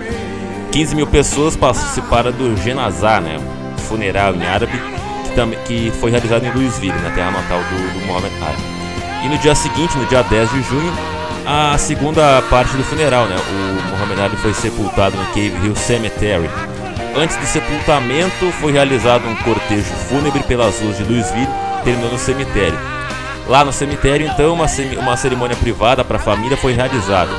15 0.71 0.95
mil 0.95 1.09
pessoas 1.09 1.57
participaram 1.57 2.31
do 2.31 2.57
Genazá, 2.57 3.21
né, 3.21 3.39
funeral 3.89 4.33
em 4.37 4.47
árabe, 4.47 4.81
que, 5.35 5.57
que 5.67 5.91
foi 5.99 6.13
realizado 6.13 6.47
em 6.47 6.53
Louisville, 6.53 6.95
na 7.03 7.11
terra 7.11 7.33
natal 7.33 7.59
do, 7.59 8.07
do 8.07 8.17
Ali. 8.17 9.25
E 9.25 9.29
no 9.29 9.37
dia 9.39 9.57
seguinte, 9.57 9.99
no 9.99 10.07
dia 10.07 10.23
10 10.23 10.51
de 10.53 10.63
junho, 10.63 10.93
a 11.47 11.77
segunda 11.79 12.43
parte 12.43 12.77
do 12.77 12.85
funeral, 12.85 13.27
né? 13.27 13.37
O 13.37 13.91
Muhammad 13.91 14.21
Ali 14.21 14.37
foi 14.37 14.55
sepultado 14.55 15.17
no 15.17 15.27
Cave 15.27 15.55
Hill 15.65 15.77
Cemetery. 15.77 16.49
Antes 17.17 17.37
do 17.37 17.47
sepultamento, 17.47 18.53
foi 18.61 18.73
realizado 18.73 19.27
um 19.27 19.35
cortejo 19.37 19.93
fúnebre 20.09 20.43
pelas 20.45 20.81
ruas 20.81 20.97
de 20.97 21.05
Louisville, 21.05 21.49
terminando 21.85 22.13
no 22.13 22.19
cemitério. 22.19 22.79
Lá 23.49 23.65
no 23.65 23.73
cemitério, 23.73 24.29
então, 24.29 24.55
uma, 24.55 24.67
uma 24.99 25.17
cerimônia 25.17 25.57
privada 25.57 26.05
para 26.05 26.19
a 26.19 26.21
família 26.21 26.57
foi 26.57 26.73
realizada. 26.73 27.33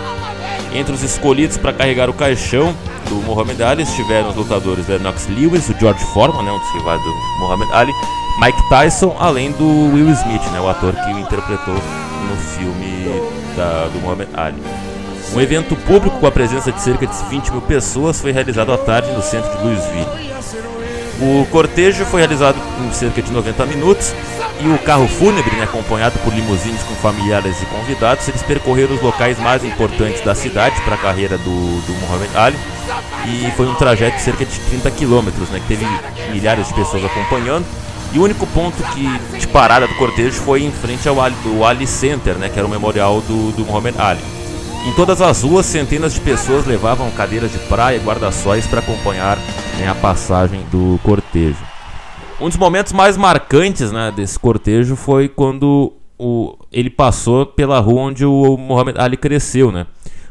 Entre 0.74 0.94
os 0.94 1.04
escolhidos 1.04 1.58
para 1.58 1.74
carregar 1.74 2.10
o 2.10 2.14
caixão 2.14 2.74
do 3.10 3.16
Muhammad 3.16 3.60
Ali 3.62 3.84
estiveram 3.84 4.30
os 4.30 4.36
lutadores 4.36 4.88
Lennox 4.88 5.28
Lewis, 5.28 5.68
o 5.70 5.76
George 5.78 6.04
Foreman, 6.14 6.44
né, 6.44 6.52
um 6.52 6.60
dos 6.60 6.72
rivais 6.72 7.02
do 7.02 7.14
Muhammad 7.40 7.70
Ali, 7.74 7.92
Mike 8.40 8.70
Tyson, 8.70 9.16
além 9.20 9.52
do 9.52 9.94
Will 9.94 10.10
Smith, 10.12 10.44
né, 10.52 10.62
o 10.62 10.70
ator 10.70 10.94
que 10.94 11.14
o 11.14 11.20
interpretou 11.20 11.74
no 11.74 12.38
filme 12.56 13.22
da, 13.58 13.90
do 13.92 14.00
Muhammad 14.00 14.30
Ali. 14.34 14.62
Um 15.34 15.42
evento 15.42 15.76
público 15.76 16.20
com 16.20 16.28
a 16.28 16.32
presença 16.32 16.72
de 16.72 16.82
cerca 16.82 17.06
de 17.06 17.16
20 17.30 17.52
mil 17.52 17.62
pessoas 17.62 18.22
foi 18.22 18.32
realizado 18.32 18.72
à 18.72 18.78
tarde 18.78 19.12
no 19.12 19.22
centro 19.22 19.50
de 19.58 19.64
Louisville. 19.64 20.31
O 21.22 21.46
cortejo 21.52 22.04
foi 22.06 22.22
realizado 22.22 22.58
em 22.84 22.92
cerca 22.92 23.22
de 23.22 23.32
90 23.32 23.66
minutos 23.68 24.12
e 24.60 24.68
o 24.68 24.78
carro 24.80 25.08
fúnebre, 25.08 25.56
né, 25.56 25.66
acompanhado 25.66 26.18
por 26.20 26.34
limusines 26.34 26.82
com 26.82 26.96
familiares 26.96 27.62
e 27.62 27.66
convidados, 27.68 28.28
eles 28.28 28.42
percorreram 28.42 28.96
os 28.96 29.02
locais 29.02 29.38
mais 29.40 29.64
importantes 29.64 30.22
da 30.22 30.34
cidade 30.34 30.82
para 30.82 30.96
a 30.96 30.98
carreira 30.98 31.38
do, 31.38 31.82
do 31.86 31.94
Muhammad 32.02 32.30
Ali 32.36 32.58
e 33.28 33.52
foi 33.52 33.68
um 33.68 33.76
trajeto 33.76 34.18
de 34.18 34.24
cerca 34.24 34.44
de 34.46 34.60
30 34.60 34.90
quilômetros, 34.92 35.48
né, 35.50 35.60
que 35.60 35.68
teve 35.68 35.86
milhares 36.32 36.68
de 36.68 36.74
pessoas 36.74 37.06
acompanhando. 37.06 37.66
E 38.14 38.18
o 38.20 38.24
único 38.24 38.48
ponto 38.48 38.82
que, 38.94 39.38
de 39.38 39.48
parada 39.48 39.88
do 39.88 39.94
cortejo 39.96 40.42
foi 40.42 40.64
em 40.64 40.72
frente 40.72 41.08
ao 41.08 41.22
Ali, 41.22 41.36
do 41.44 41.64
Ali 41.64 41.86
Center, 41.86 42.34
né, 42.34 42.50
que 42.50 42.58
era 42.58 42.68
o 42.68 42.70
memorial 42.70 43.22
do, 43.22 43.52
do 43.52 43.64
Muhammad 43.64 43.96
Ali. 44.00 44.41
Em 44.84 44.94
todas 44.94 45.22
as 45.22 45.44
ruas, 45.44 45.68
centenas 45.68 46.12
de 46.12 46.20
pessoas 46.22 46.66
levavam 46.66 47.12
cadeiras 47.12 47.52
de 47.52 47.60
praia 47.60 47.98
e 47.98 48.00
guarda-sóis 48.00 48.66
para 48.66 48.80
acompanhar 48.80 49.38
né, 49.78 49.88
a 49.88 49.94
passagem 49.94 50.66
do 50.72 51.00
cortejo. 51.04 51.64
Um 52.40 52.50
dos 52.50 52.58
momentos 52.58 52.92
mais 52.92 53.16
marcantes 53.16 53.92
né, 53.92 54.12
desse 54.16 54.40
cortejo 54.40 54.96
foi 54.96 55.30
quando 55.30 55.94
o, 56.18 56.58
ele 56.72 56.90
passou 56.90 57.46
pela 57.46 57.80
rua 57.80 58.02
onde 58.02 58.26
o 58.26 58.58
Muhammad 58.58 58.98
Ali 58.98 59.18
cresceu, 59.18 59.72
né? 59.72 59.86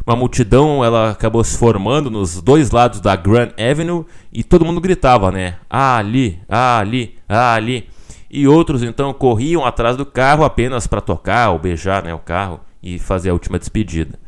Uma 0.05 0.17
multidão 0.17 0.85
ela 0.85 1.11
acabou 1.11 1.45
se 1.45 1.57
formando 1.57 2.11
nos 2.11 2.43
dois 2.43 2.73
lados 2.73 3.01
da 3.01 3.15
Grand 3.15 3.51
Avenue 3.57 4.05
e 4.33 4.43
todo 4.43 4.65
mundo 4.65 4.81
gritava, 4.81 5.31
né? 5.31 5.59
Ali, 5.71 6.41
ali, 6.49 7.15
ali. 7.29 7.89
E 8.29 8.49
outros 8.49 8.83
então 8.83 9.13
corriam 9.13 9.65
atrás 9.65 9.97
do 9.97 10.05
carro 10.05 10.43
apenas 10.43 10.89
para 10.89 11.01
tocar 11.01 11.51
ou 11.51 11.59
beijar 11.61 12.03
né, 12.03 12.13
o 12.13 12.19
carro 12.19 12.59
e 12.83 12.99
fazer 12.99 13.31
a 13.31 13.33
última 13.33 13.57
despedida. 13.57 14.19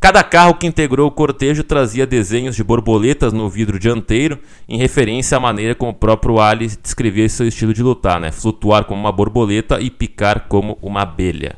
Cada 0.00 0.24
carro 0.24 0.54
que 0.54 0.66
integrou 0.66 1.08
o 1.08 1.10
cortejo 1.10 1.62
trazia 1.62 2.06
desenhos 2.06 2.56
de 2.56 2.64
borboletas 2.64 3.34
no 3.34 3.50
vidro 3.50 3.78
dianteiro, 3.78 4.38
em 4.66 4.78
referência 4.78 5.36
à 5.36 5.40
maneira 5.40 5.74
como 5.74 5.90
o 5.90 5.94
próprio 5.94 6.40
Ali 6.40 6.68
descrevia 6.82 7.28
seu 7.28 7.46
estilo 7.46 7.74
de 7.74 7.82
lutar, 7.82 8.18
né? 8.18 8.32
Flutuar 8.32 8.84
como 8.84 8.98
uma 8.98 9.12
borboleta 9.12 9.78
e 9.78 9.90
picar 9.90 10.46
como 10.48 10.78
uma 10.80 11.02
abelha. 11.02 11.54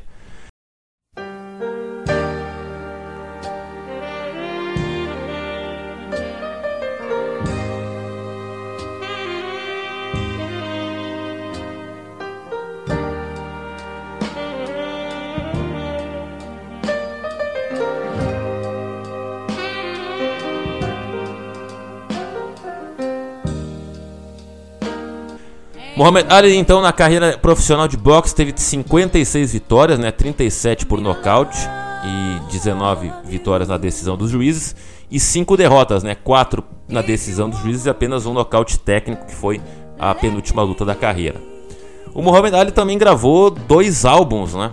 Muhammad 25.95 26.27
Ali, 26.31 26.57
então, 26.57 26.81
na 26.81 26.93
carreira 26.93 27.37
profissional 27.37 27.87
de 27.87 27.99
boxe, 27.99 28.35
teve 28.35 28.53
56 28.57 29.53
vitórias, 29.53 29.99
né, 29.99 30.11
37 30.11 30.87
por 30.87 31.01
nocaute 31.01 31.59
e 32.05 32.51
19 32.51 33.13
vitórias 33.25 33.69
na 33.69 33.77
decisão 33.77 34.17
dos 34.17 34.31
juízes 34.31 34.75
e 35.11 35.21
5 35.21 35.55
derrotas, 35.55 36.03
né, 36.03 36.15
4 36.15 36.65
na 36.89 37.03
decisão 37.03 37.51
dos 37.51 37.59
juízes 37.59 37.85
e 37.85 37.91
apenas 37.91 38.25
um 38.25 38.33
nocaute 38.33 38.79
técnico, 38.79 39.27
que 39.27 39.35
foi 39.35 39.61
a 39.99 40.15
penúltima 40.15 40.63
luta 40.63 40.85
da 40.85 40.95
carreira. 40.95 41.39
O 42.15 42.23
Muhammad 42.23 42.55
Ali 42.55 42.71
também 42.73 42.97
gravou 42.97 43.51
dois 43.51 44.07
álbuns, 44.07 44.55
né, 44.55 44.73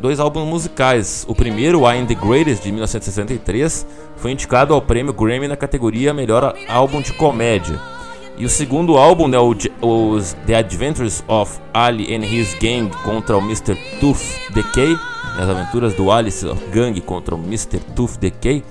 dois 0.00 0.18
álbuns 0.18 0.44
musicais. 0.44 1.24
O 1.28 1.36
primeiro, 1.36 1.82
I 1.82 1.98
Am 1.98 2.06
The 2.06 2.14
Greatest, 2.14 2.64
de 2.64 2.72
1963, 2.72 3.86
foi 4.16 4.32
indicado 4.32 4.74
ao 4.74 4.82
prêmio 4.82 5.12
Grammy 5.12 5.46
na 5.46 5.56
categoria 5.56 6.12
Melhor 6.12 6.52
Álbum 6.68 7.00
de 7.00 7.12
Comédia. 7.12 7.78
E 8.38 8.44
o 8.44 8.50
segundo 8.50 8.98
álbum, 8.98 9.28
né, 9.28 9.38
os 9.80 10.34
The 10.46 10.56
Adventures 10.56 11.24
of 11.26 11.58
Ali 11.72 12.14
and 12.14 12.24
His 12.24 12.54
Gang 12.54 12.90
contra 13.02 13.36
o 13.38 13.40
Mr. 13.40 13.74
Tooth 13.98 14.52
Decay, 14.52 14.90
né, 14.90 14.98
as 15.42 15.48
aventuras 15.48 15.94
do 15.94 16.12
Alice 16.12 16.46
Gang 16.70 17.00
contra 17.00 17.34
o 17.34 17.38
Mr. 17.38 17.78
Tooth 17.94 18.18
Decay. 18.18 18.62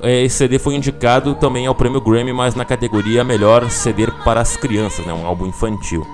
É, 0.00 0.22
esse 0.22 0.36
CD 0.36 0.58
foi 0.58 0.76
indicado 0.76 1.34
também 1.34 1.66
ao 1.66 1.74
prêmio 1.74 2.00
Grammy, 2.00 2.32
mas 2.32 2.54
na 2.54 2.64
categoria 2.64 3.24
Melhor 3.24 3.68
CD 3.70 4.06
para 4.24 4.40
as 4.40 4.56
Crianças, 4.56 5.04
né, 5.04 5.12
um 5.12 5.26
álbum 5.26 5.46
infantil. 5.46 6.06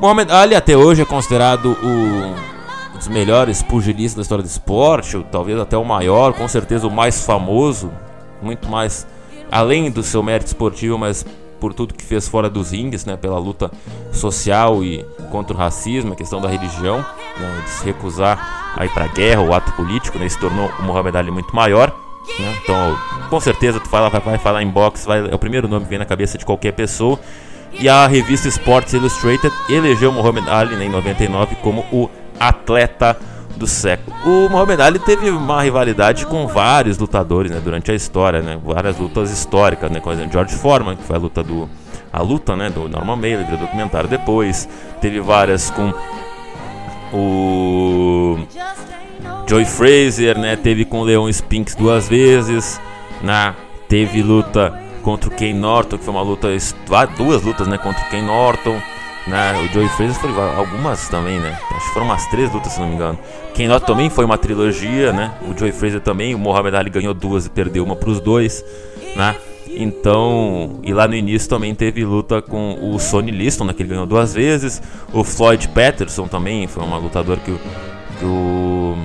Muhammad 0.00 0.30
Ali 0.32 0.56
até 0.56 0.76
hoje 0.76 1.02
é 1.02 1.04
considerado 1.04 1.76
o, 1.80 1.86
um 1.86 2.98
dos 2.98 3.06
melhores 3.06 3.62
pugilistas 3.62 4.16
da 4.16 4.22
história 4.22 4.42
do 4.42 4.48
esporte, 4.48 5.16
ou 5.16 5.22
talvez 5.22 5.60
até 5.60 5.78
o 5.78 5.84
maior, 5.84 6.32
com 6.32 6.48
certeza 6.48 6.88
o 6.88 6.90
mais 6.90 7.24
famoso, 7.24 7.92
muito 8.42 8.68
mais 8.68 9.06
além 9.48 9.92
do 9.92 10.02
seu 10.02 10.24
mérito 10.24 10.48
esportivo, 10.48 10.98
mas 10.98 11.24
por 11.60 11.72
tudo 11.72 11.94
que 11.94 12.04
fez 12.04 12.28
fora 12.28 12.48
dos 12.50 12.70
rings, 12.70 13.04
né, 13.04 13.16
pela 13.16 13.38
luta 13.38 13.70
social 14.12 14.84
e 14.84 15.04
contra 15.30 15.54
o 15.54 15.58
racismo, 15.58 16.12
a 16.12 16.16
questão 16.16 16.40
da 16.40 16.48
religião, 16.48 16.98
né, 16.98 17.62
de 17.64 17.70
se 17.70 17.84
recusar 17.84 18.74
a 18.76 18.84
ir 18.84 18.90
para 18.90 19.04
a 19.04 19.08
guerra, 19.08 19.42
o 19.42 19.54
ato 19.54 19.72
político, 19.72 20.18
né, 20.18 20.28
se 20.28 20.38
tornou 20.38 20.70
o 20.78 20.82
Muhammad 20.82 21.16
Ali 21.16 21.30
muito 21.30 21.54
maior. 21.54 21.94
Né, 22.38 22.56
então, 22.62 22.98
com 23.30 23.40
certeza, 23.40 23.80
tu 23.80 23.88
fala, 23.88 24.08
vai, 24.08 24.20
vai 24.20 24.38
falar 24.38 24.62
em 24.62 24.68
boxe, 24.68 25.06
vai, 25.06 25.20
é 25.30 25.34
o 25.34 25.38
primeiro 25.38 25.68
nome 25.68 25.84
que 25.84 25.90
vem 25.90 25.98
na 25.98 26.06
cabeça 26.06 26.38
de 26.38 26.44
qualquer 26.44 26.72
pessoa. 26.72 27.18
E 27.80 27.88
a 27.88 28.06
revista 28.06 28.48
Sports 28.48 28.92
Illustrated 28.92 29.52
elegeu 29.68 30.12
Muhammad 30.12 30.48
Ali 30.48 30.76
né, 30.76 30.84
em 30.84 30.90
99 30.90 31.56
como 31.56 31.84
o 31.92 32.08
atleta 32.38 33.16
do 33.56 33.66
século. 33.66 34.16
O 34.24 34.48
Muhammad 34.48 34.80
Ali 34.80 34.98
teve 34.98 35.30
uma 35.30 35.62
rivalidade 35.62 36.26
com 36.26 36.46
vários 36.46 36.98
lutadores 36.98 37.50
né, 37.50 37.60
durante 37.62 37.90
a 37.90 37.94
história, 37.94 38.42
né, 38.42 38.58
várias 38.62 38.98
lutas 38.98 39.30
históricas, 39.30 39.90
né, 39.90 40.00
com 40.00 40.10
o 40.10 40.32
George 40.32 40.54
Foreman, 40.54 40.96
que 40.96 41.04
foi 41.04 41.16
a 41.16 41.18
luta 41.18 41.42
do 41.42 41.68
a 42.12 42.22
luta, 42.22 42.54
né, 42.54 42.70
do 42.70 42.88
Norman 42.88 43.16
Mailer, 43.16 43.44
do 43.44 43.56
documentário 43.56 44.08
depois. 44.08 44.68
Teve 45.00 45.18
várias 45.20 45.68
com 45.70 45.92
o 47.12 48.38
Joey 49.48 49.64
Fraser, 49.64 50.38
né, 50.38 50.54
teve 50.54 50.84
com 50.84 51.00
o 51.00 51.04
Leon 51.04 51.28
Spinks 51.28 51.74
duas 51.74 52.08
vezes, 52.08 52.80
né, 53.20 53.54
teve 53.88 54.22
luta 54.22 54.80
contra 55.02 55.28
o 55.28 55.32
Ken 55.32 55.52
Norton, 55.54 55.98
que 55.98 56.04
foi 56.04 56.14
uma 56.14 56.22
luta 56.22 56.48
duas 57.16 57.42
lutas, 57.42 57.66
né, 57.66 57.78
contra 57.78 58.00
o 58.00 58.10
Ken 58.10 58.22
Norton. 58.22 58.80
Né, 59.26 59.54
o 59.58 59.72
Joey 59.72 59.88
Fraser 59.88 60.14
foi 60.14 60.30
algumas 60.54 61.08
também, 61.08 61.40
né? 61.40 61.58
Acho 61.70 61.86
que 61.86 61.92
foram 61.94 62.06
umas 62.06 62.26
três 62.26 62.52
lutas, 62.52 62.72
se 62.72 62.80
não 62.80 62.88
me 62.88 62.94
engano. 62.94 63.18
Ken 63.54 63.66
Norton 63.68 63.86
também 63.86 64.10
foi 64.10 64.24
uma 64.24 64.36
trilogia, 64.36 65.14
né? 65.14 65.32
O 65.48 65.58
Joey 65.58 65.72
Fraser 65.72 66.00
também, 66.00 66.34
o 66.34 66.38
Muhammad 66.38 66.74
Ali 66.74 66.90
ganhou 66.90 67.14
duas 67.14 67.46
e 67.46 67.50
perdeu 67.50 67.82
uma 67.84 67.96
para 67.96 68.10
os 68.10 68.20
dois, 68.20 68.62
né? 69.16 69.34
Então, 69.66 70.78
e 70.82 70.92
lá 70.92 71.08
no 71.08 71.14
início 71.14 71.48
também 71.48 71.74
teve 71.74 72.04
luta 72.04 72.42
com 72.42 72.78
o 72.80 72.98
Sonny 72.98 73.30
Liston, 73.30 73.64
né, 73.64 73.72
que 73.72 73.82
ele 73.82 73.88
ganhou 73.88 74.06
duas 74.06 74.34
vezes. 74.34 74.80
O 75.12 75.24
Floyd 75.24 75.68
Patterson 75.68 76.28
também 76.28 76.66
foi 76.68 76.82
um 76.84 76.98
lutador 76.98 77.38
que, 77.38 77.52
que 78.18 78.24
o 78.24 78.96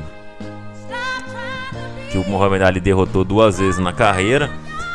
que 2.12 2.18
o 2.18 2.28
Muhammad 2.28 2.62
Ali 2.64 2.80
derrotou 2.80 3.24
duas 3.24 3.58
vezes 3.58 3.80
na 3.80 3.94
carreira. 3.94 4.50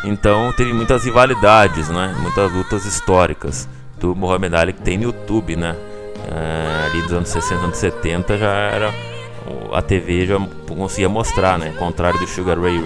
Então 0.04 0.52
teve 0.52 0.72
muitas 0.72 1.04
rivalidades, 1.04 1.88
né? 1.88 2.14
Muitas 2.20 2.52
lutas 2.52 2.84
históricas 2.84 3.68
do 4.04 4.14
Muhammad 4.14 4.52
Ali 4.54 4.72
que 4.74 4.82
tem 4.82 4.98
no 4.98 5.04
YouTube, 5.04 5.56
né? 5.56 5.74
É, 6.30 6.86
ali 6.86 7.02
dos 7.02 7.12
anos 7.12 7.28
60, 7.30 7.64
anos 7.64 7.76
70 7.78 8.38
já 8.38 8.48
era 8.48 8.92
a 9.72 9.82
TV 9.82 10.26
já 10.26 10.38
conseguia 10.68 11.08
mostrar, 11.08 11.58
né? 11.58 11.74
Contrário 11.78 12.18
do 12.18 12.26
Sugar 12.26 12.58
Ray 12.58 12.82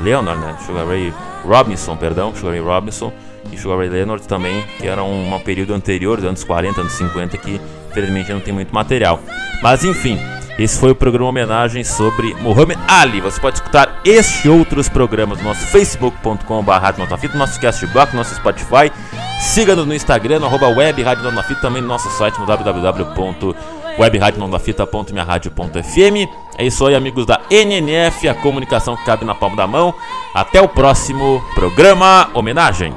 Leonard, 0.00 0.40
né? 0.40 0.56
Sugar 0.66 0.86
Ray 0.86 1.12
Robinson, 1.44 1.96
perdão, 1.96 2.34
Sugar 2.34 2.52
Ray 2.52 2.60
Robinson 2.60 3.12
e 3.50 3.58
Sugar 3.58 3.78
Ray 3.78 3.88
Leonard 3.88 4.26
também, 4.26 4.62
que 4.78 4.86
era 4.86 5.02
um, 5.02 5.34
um 5.34 5.40
período 5.40 5.74
anterior, 5.74 6.16
dos 6.16 6.26
anos 6.26 6.44
40, 6.44 6.80
anos 6.80 6.92
50, 6.94 7.36
que 7.38 7.60
infelizmente 7.90 8.32
não 8.32 8.40
tem 8.40 8.52
muito 8.52 8.74
material. 8.74 9.20
Mas 9.62 9.84
enfim, 9.84 10.18
esse 10.58 10.78
foi 10.78 10.90
o 10.90 10.94
programa 10.94 11.28
homenagem 11.28 11.82
sobre 11.82 12.34
Muhammad 12.34 12.78
Ali. 12.86 13.20
Você 13.20 13.40
pode 13.40 13.56
escutar 13.56 14.00
este 14.04 14.46
e 14.46 14.50
outros 14.50 14.88
programas 14.88 15.38
no 15.38 15.44
nosso 15.44 15.66
facebook.com.br, 15.66 16.98
no 16.98 17.38
nosso 17.38 17.60
castbox, 17.60 18.12
no 18.12 18.18
nosso 18.18 18.34
Spotify. 18.34 18.92
Siga-nos 19.40 19.86
no 19.86 19.94
Instagram, 19.94 20.40
no 20.40 20.46
arroba 20.46 20.68
web 20.68 21.02
Rádio 21.02 21.30
Nota 21.30 21.54
também 21.56 21.82
no 21.82 21.88
nosso 21.88 22.08
site 22.10 22.38
no 22.38 22.46
www 22.46 23.54
webradiondafita.minharadio.fm. 23.98 26.28
É 26.58 26.66
isso 26.66 26.86
aí, 26.86 26.94
amigos 26.94 27.26
da 27.26 27.40
NNF, 27.50 28.28
a 28.28 28.34
comunicação 28.34 28.96
que 28.96 29.04
cabe 29.04 29.24
na 29.24 29.34
palma 29.34 29.56
da 29.56 29.66
mão. 29.66 29.92
Até 30.34 30.60
o 30.60 30.68
próximo 30.68 31.42
programa 31.54 32.28
homenagem. 32.34 32.92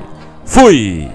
Fui! 0.46 1.15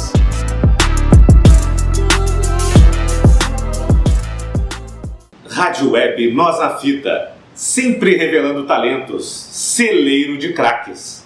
Rádio 5.63 5.91
Web 5.91 6.31
Nós 6.31 6.57
na 6.57 6.75
Fita, 6.79 7.33
sempre 7.53 8.17
revelando 8.17 8.65
talentos, 8.65 9.27
celeiro 9.31 10.35
de 10.35 10.53
craques. 10.53 11.23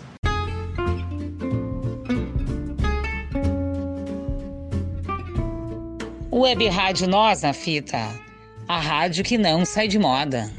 Web 6.30 6.68
Rádio 6.68 7.08
Nós 7.08 7.44
na 7.44 7.54
Fita, 7.54 8.10
a 8.68 8.78
rádio 8.78 9.24
que 9.24 9.38
não 9.38 9.64
sai 9.64 9.88
de 9.88 9.98
moda. 9.98 10.52